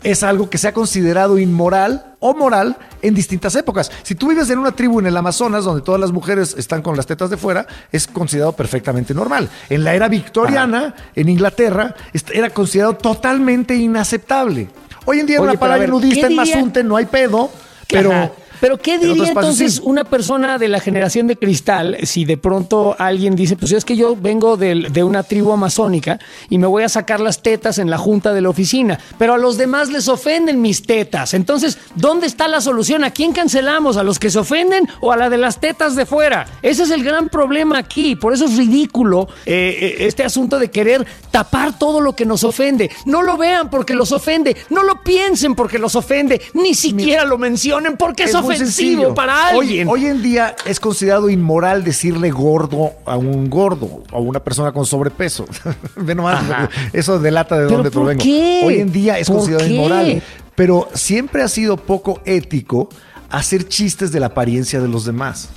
[0.03, 3.91] es algo que se ha considerado inmoral o moral en distintas épocas.
[4.03, 6.95] Si tú vives en una tribu en el Amazonas donde todas las mujeres están con
[6.95, 9.49] las tetas de fuera, es considerado perfectamente normal.
[9.69, 11.95] En la era victoriana, en Inglaterra,
[12.31, 14.69] era considerado totalmente inaceptable.
[15.05, 16.95] Hoy en día en Oye, una pero a playa ver, nudista ¿qué en Mazunte no
[16.97, 17.49] hay pedo,
[17.87, 18.11] pero...
[18.11, 18.31] Ajá.
[18.59, 19.81] Pero ¿qué diría entonces sí.
[19.83, 23.95] una persona de la generación de cristal si de pronto alguien dice, pues es que
[23.95, 27.89] yo vengo del- de, una tribu amazónica y me voy a sacar las tetas en
[27.89, 31.33] la junta de la oficina, pero a los demás les ofenden mis tetas.
[31.33, 33.03] Entonces, ¿dónde está la solución?
[33.03, 33.97] ¿A quién cancelamos?
[33.97, 36.45] ¿A los que se ofenden o a la de las tetas de fuera?
[36.61, 38.15] Ese es el gran problema aquí.
[38.15, 42.43] Por eso es ridículo eh, eh, este asunto de querer tapar todo lo que nos
[42.43, 42.89] ofende.
[43.05, 47.37] No lo vean porque los ofende, no lo piensen porque los ofende, ni siquiera lo
[47.37, 49.87] mencionen porque es, muy ofensivo para Hoy- alguien.
[49.89, 54.71] Hoy, en día es considerado inmoral decirle gordo a un gordo o a una persona
[54.71, 55.45] con sobrepeso.
[55.95, 56.69] Ve nomás, Ajá.
[56.93, 58.23] eso delata de ¿Pero dónde provengo.
[58.23, 58.61] qué?
[58.65, 59.73] Hoy en día es ¿Por considerado qué?
[59.75, 60.23] inmoral.
[60.55, 62.89] Pero siempre ha sido poco ético
[63.29, 65.49] hacer chistes de la apariencia de los demás.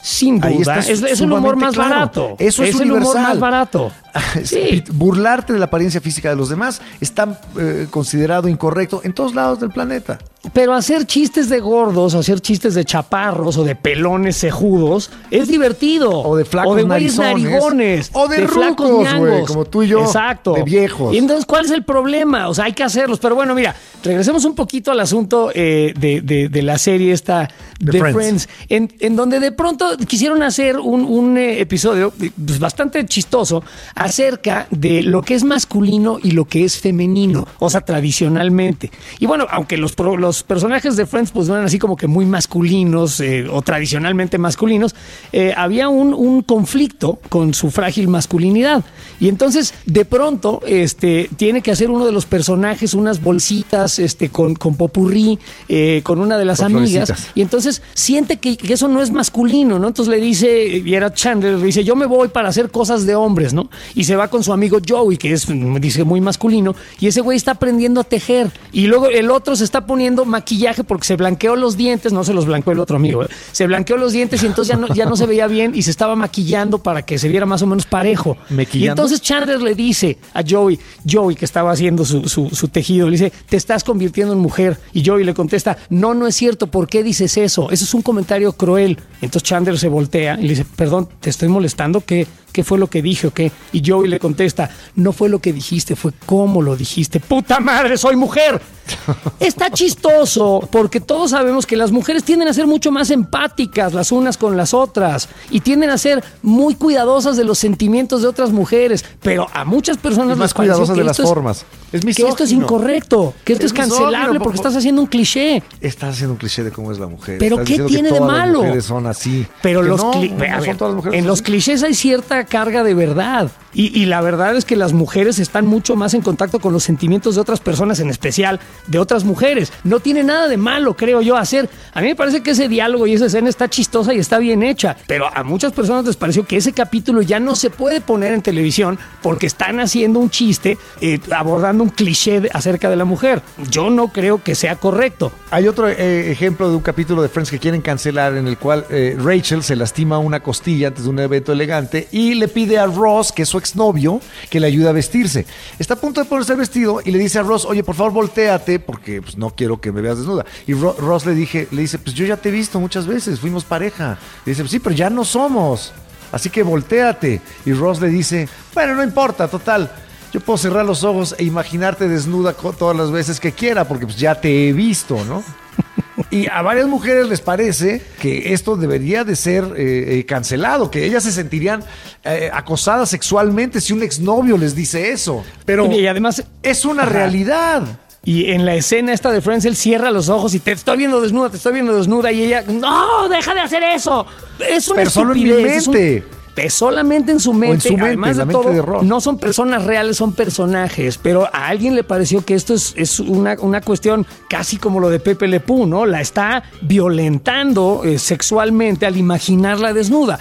[0.00, 1.90] Sin duda, es, es el humor más claro.
[1.90, 2.36] barato.
[2.38, 3.90] Eso es, el humor más barato.
[4.44, 4.82] Sí.
[4.92, 9.60] Burlarte de la apariencia física de los demás está eh, considerado incorrecto en todos lados
[9.60, 10.18] del planeta.
[10.52, 16.10] Pero hacer chistes de gordos, hacer chistes de chaparros o de pelones cejudos es divertido.
[16.12, 17.42] O de flacos O de narizones.
[17.44, 18.10] narigones.
[18.12, 20.52] O de flacos rucos, güey, como tú y yo, Exacto.
[20.54, 21.12] de viejos.
[21.14, 22.48] Y entonces, ¿cuál es el problema?
[22.48, 23.18] O sea, hay que hacerlos.
[23.18, 27.48] Pero bueno, mira, regresemos un poquito al asunto eh, de, de- de la serie esta
[27.78, 28.14] The de Friends.
[28.16, 33.04] Friends, en, en donde de pronto quisieron hacer un, un, eh, episodio eh, pues, bastante
[33.06, 33.62] chistoso,
[33.98, 38.90] acerca de lo que es masculino y lo que es femenino, o sea, tradicionalmente.
[39.18, 42.24] Y bueno, aunque los, los personajes de Friends pues no eran así como que muy
[42.24, 44.94] masculinos eh, o tradicionalmente masculinos,
[45.32, 48.84] eh, había un, un conflicto con su frágil masculinidad.
[49.20, 54.28] Y entonces, de pronto, este, tiene que hacer uno de los personajes unas bolsitas este,
[54.28, 55.38] con, con popurrí,
[55.68, 57.08] eh, con una de las Con amigas.
[57.08, 57.32] florecitas.
[57.34, 59.88] Y entonces siente que, que eso no es masculino, ¿no?
[59.88, 63.14] Entonces le dice, y era Chandler, le dice, yo me voy para hacer cosas de
[63.16, 63.70] hombres, ¿no?
[63.94, 67.20] Y se va con su amigo Joey, que es, mm, dice, muy masculino, y ese
[67.20, 68.50] güey está aprendiendo a tejer.
[68.72, 72.32] Y luego el otro se está poniendo maquillaje porque se blanqueó los dientes, no se
[72.34, 73.28] los blanqueó el otro amigo, ¿eh?
[73.52, 75.90] se blanqueó los dientes y entonces ya no, ya no se veía bien y se
[75.90, 78.36] estaba maquillando para que se viera más o menos parejo.
[78.50, 78.86] ¿Mequillando?
[78.86, 80.78] Y entonces Chandler le dice a Joey,
[81.10, 84.78] Joey que estaba haciendo su, su- su tejido, le dice, te estás convirtiendo en mujer.
[84.92, 87.70] Y Joey le contesta, no, no es cierto, ¿por qué dices eso?
[87.70, 88.98] Eso es un comentario cruel.
[89.20, 92.00] Entonces Chandler se voltea y le dice, perdón, ¿te estoy molestando?
[92.00, 93.50] ¿Qué, qué fue lo que dije o qué?
[93.72, 97.20] Y Joey le contesta, no fue lo que dijiste, fue cómo lo dijiste.
[97.20, 98.60] ¡Puta madre, soy mujer!
[99.40, 104.12] Está chistoso porque todos sabemos que las mujeres tienden a ser mucho más empáticas las
[104.12, 108.50] unas con las otras y tienden a ser muy cuidadosas de los sentimientos de otras
[108.50, 111.66] mujeres, pero a muchas personas Y más les cuidadosas que de las es- formas.
[111.90, 115.00] Es que esto es incorrecto, que esto es, Es cancelable po- porque po- estás haciendo
[115.00, 115.62] un cliché.
[115.80, 117.38] Estás haciendo un cliché de cómo es la mujer.
[117.38, 118.58] Pero Estás ¿qué que tiene de todas las malo?
[118.62, 119.46] mujeres son así.
[119.62, 121.82] Pero Que los no, cli- no a son ver, todas las mujeres en los clichés
[121.82, 123.50] hay cierta carga de verdad.
[123.74, 127.34] Y, la verdad es que las mujeres están mucho más en contacto con los sentimientos
[127.34, 129.72] de otras personas, en especial de otras mujeres.
[129.84, 131.68] No tiene nada de malo, creo yo, hacer.
[131.92, 134.62] A mí me parece que ese diálogo y esa escena está chistosa y está bien
[134.62, 134.96] hecha.
[135.06, 138.42] Pero a muchas personas les pareció que ese capítulo ya no se puede poner en
[138.42, 143.42] televisión porque están haciendo un chiste, eh, abordando un cliché acerca de la mujer.
[143.70, 145.32] Yo no creo que sea correcto.
[145.50, 148.86] Hay otro eh, ejemplo de un capítulo de Friends que quieren cancelar en el cual
[148.90, 152.86] eh, Rachel se lastima una costilla antes de un evento elegante y le pide a
[152.86, 155.46] Ross, que es exnovio, que le ayude a vestirse.
[155.78, 158.12] Está a punto de ponerse el vestido y le dice a Ross, oye, por favor,
[158.12, 160.44] volteate porque pues, no quiero que me veas desnuda.
[160.66, 163.40] Y Ro- Ross le, dije, le dice, pues yo ya te he visto muchas veces,
[163.40, 164.18] fuimos pareja.
[164.44, 165.92] Le dice, sí, pero ya no somos.
[166.32, 167.40] Así que volteate.
[167.64, 169.90] Y Ross le dice, bueno, no importa, total.
[170.32, 174.18] Yo puedo cerrar los ojos e imaginarte desnuda todas las veces que quiera, porque pues
[174.18, 175.42] ya te he visto, ¿no?
[176.30, 181.04] Y a varias mujeres les parece que esto debería de ser eh, eh, cancelado, que
[181.04, 181.82] ellas se sentirían
[182.24, 185.44] eh, acosadas sexualmente si un exnovio les dice eso.
[185.64, 187.12] Pero y además es una Ajá.
[187.12, 187.82] realidad.
[188.24, 191.20] Y en la escena esta de Friends, él cierra los ojos y te estoy viendo
[191.20, 192.30] desnuda, te estoy viendo desnuda.
[192.32, 194.26] Y ella, no, deja de hacer eso.
[194.68, 196.24] Es una Pero solo en mi estupidez, es un- mente.
[196.66, 197.88] Es solamente en su mente.
[197.88, 199.02] su mente, Además de mente todo, de Ross.
[199.04, 201.18] no son personas reales, son personajes.
[201.18, 205.10] Pero a alguien le pareció que esto es, es una, una cuestión casi como lo
[205.10, 206.06] de Pepe Le Pew, ¿no?
[206.06, 210.40] La está violentando eh, sexualmente al imaginarla desnuda.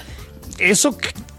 [0.57, 0.97] Eso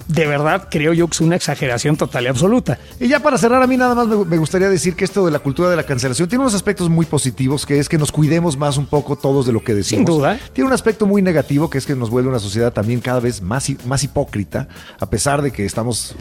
[0.09, 2.79] de verdad creo yo que es una exageración total y absoluta.
[2.99, 5.39] Y ya para cerrar, a mí nada más me, gustaría decir que esto de la
[5.39, 8.79] cultura de la cancelación tiene unos aspectos muy positivos, que es que nos cuidemos más
[8.79, 9.99] un poco todos de lo que decimos.
[9.99, 10.39] Sin duda.
[10.55, 13.43] Tiene un aspecto muy negativo, que es que nos vuelve una sociedad también cada vez
[13.43, 14.67] más, más hipócrita,
[14.99, 16.15] a pesar de que estamos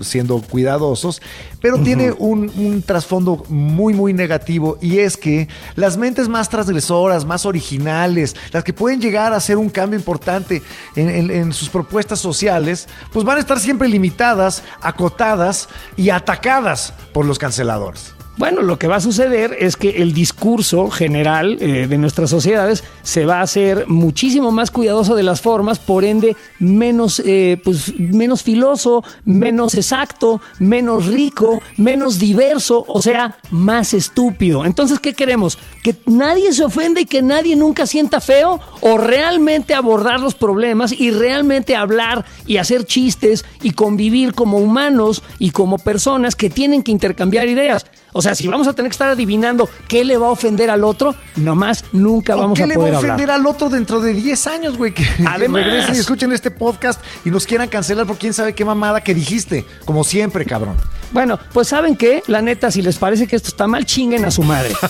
[0.00, 1.20] siendo cuidadosos,
[1.60, 7.24] pero tiene un, un trasfondo muy, muy negativo, y es que las mentes más transgresoras,
[7.26, 10.62] más originales, las que pueden llegar a hacer un cambio importante
[10.96, 16.94] en, en- en sus propuestas sociales, pues van a estar siempre limitadas, acotadas y atacadas
[17.12, 18.14] por los canceladores.
[18.36, 22.82] Bueno, lo que va a suceder es que el discurso general eh, de nuestras sociedades
[23.04, 27.96] se va a hacer muchísimo más cuidadoso de las formas, por ende menos, eh, pues,
[27.96, 34.64] menos filoso, menos exacto, menos rico, menos diverso, o sea, más estúpido.
[34.64, 35.56] Entonces, ¿qué queremos?
[35.84, 38.58] ¿Que nadie se ofenda y que nadie nunca sienta feo?
[38.80, 45.22] ¿O realmente abordar los problemas y realmente hablar y hacer chistes y convivir como humanos
[45.38, 47.84] y como personas que tienen que intercambiar ideas?
[48.14, 50.84] O sea, si vamos a tener que estar adivinando qué le va a ofender al
[50.84, 53.40] otro, nomás nunca ¿O vamos qué a le va poder a ofender hablar.
[53.40, 54.94] al otro dentro de 10 años, güey?
[54.94, 55.64] Que, que Además.
[55.66, 59.14] regresen y escuchen este podcast y nos quieran cancelar por quién sabe qué mamada que
[59.14, 59.66] dijiste.
[59.84, 60.76] Como siempre, cabrón.
[61.12, 64.30] Bueno, pues saben qué, la neta, si les parece que esto está mal, chinguen a
[64.30, 64.74] su madre.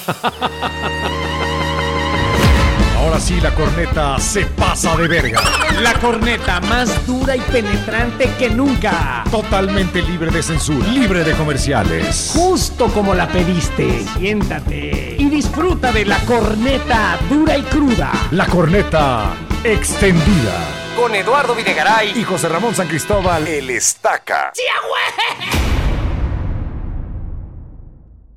[3.05, 5.41] Ahora sí, la corneta se pasa de verga.
[5.83, 9.25] La corneta más dura y penetrante que nunca.
[9.31, 12.33] Totalmente libre de censura, libre de comerciales.
[12.35, 14.05] Justo como la pediste.
[14.19, 18.11] Siéntate y disfruta de la corneta dura y cruda.
[18.31, 20.57] La corneta extendida.
[20.97, 23.47] Con Eduardo Videgaray Y José Ramón San Cristóbal.
[23.47, 24.51] El Estaca.
[24.55, 25.94] ¡Sí, güey!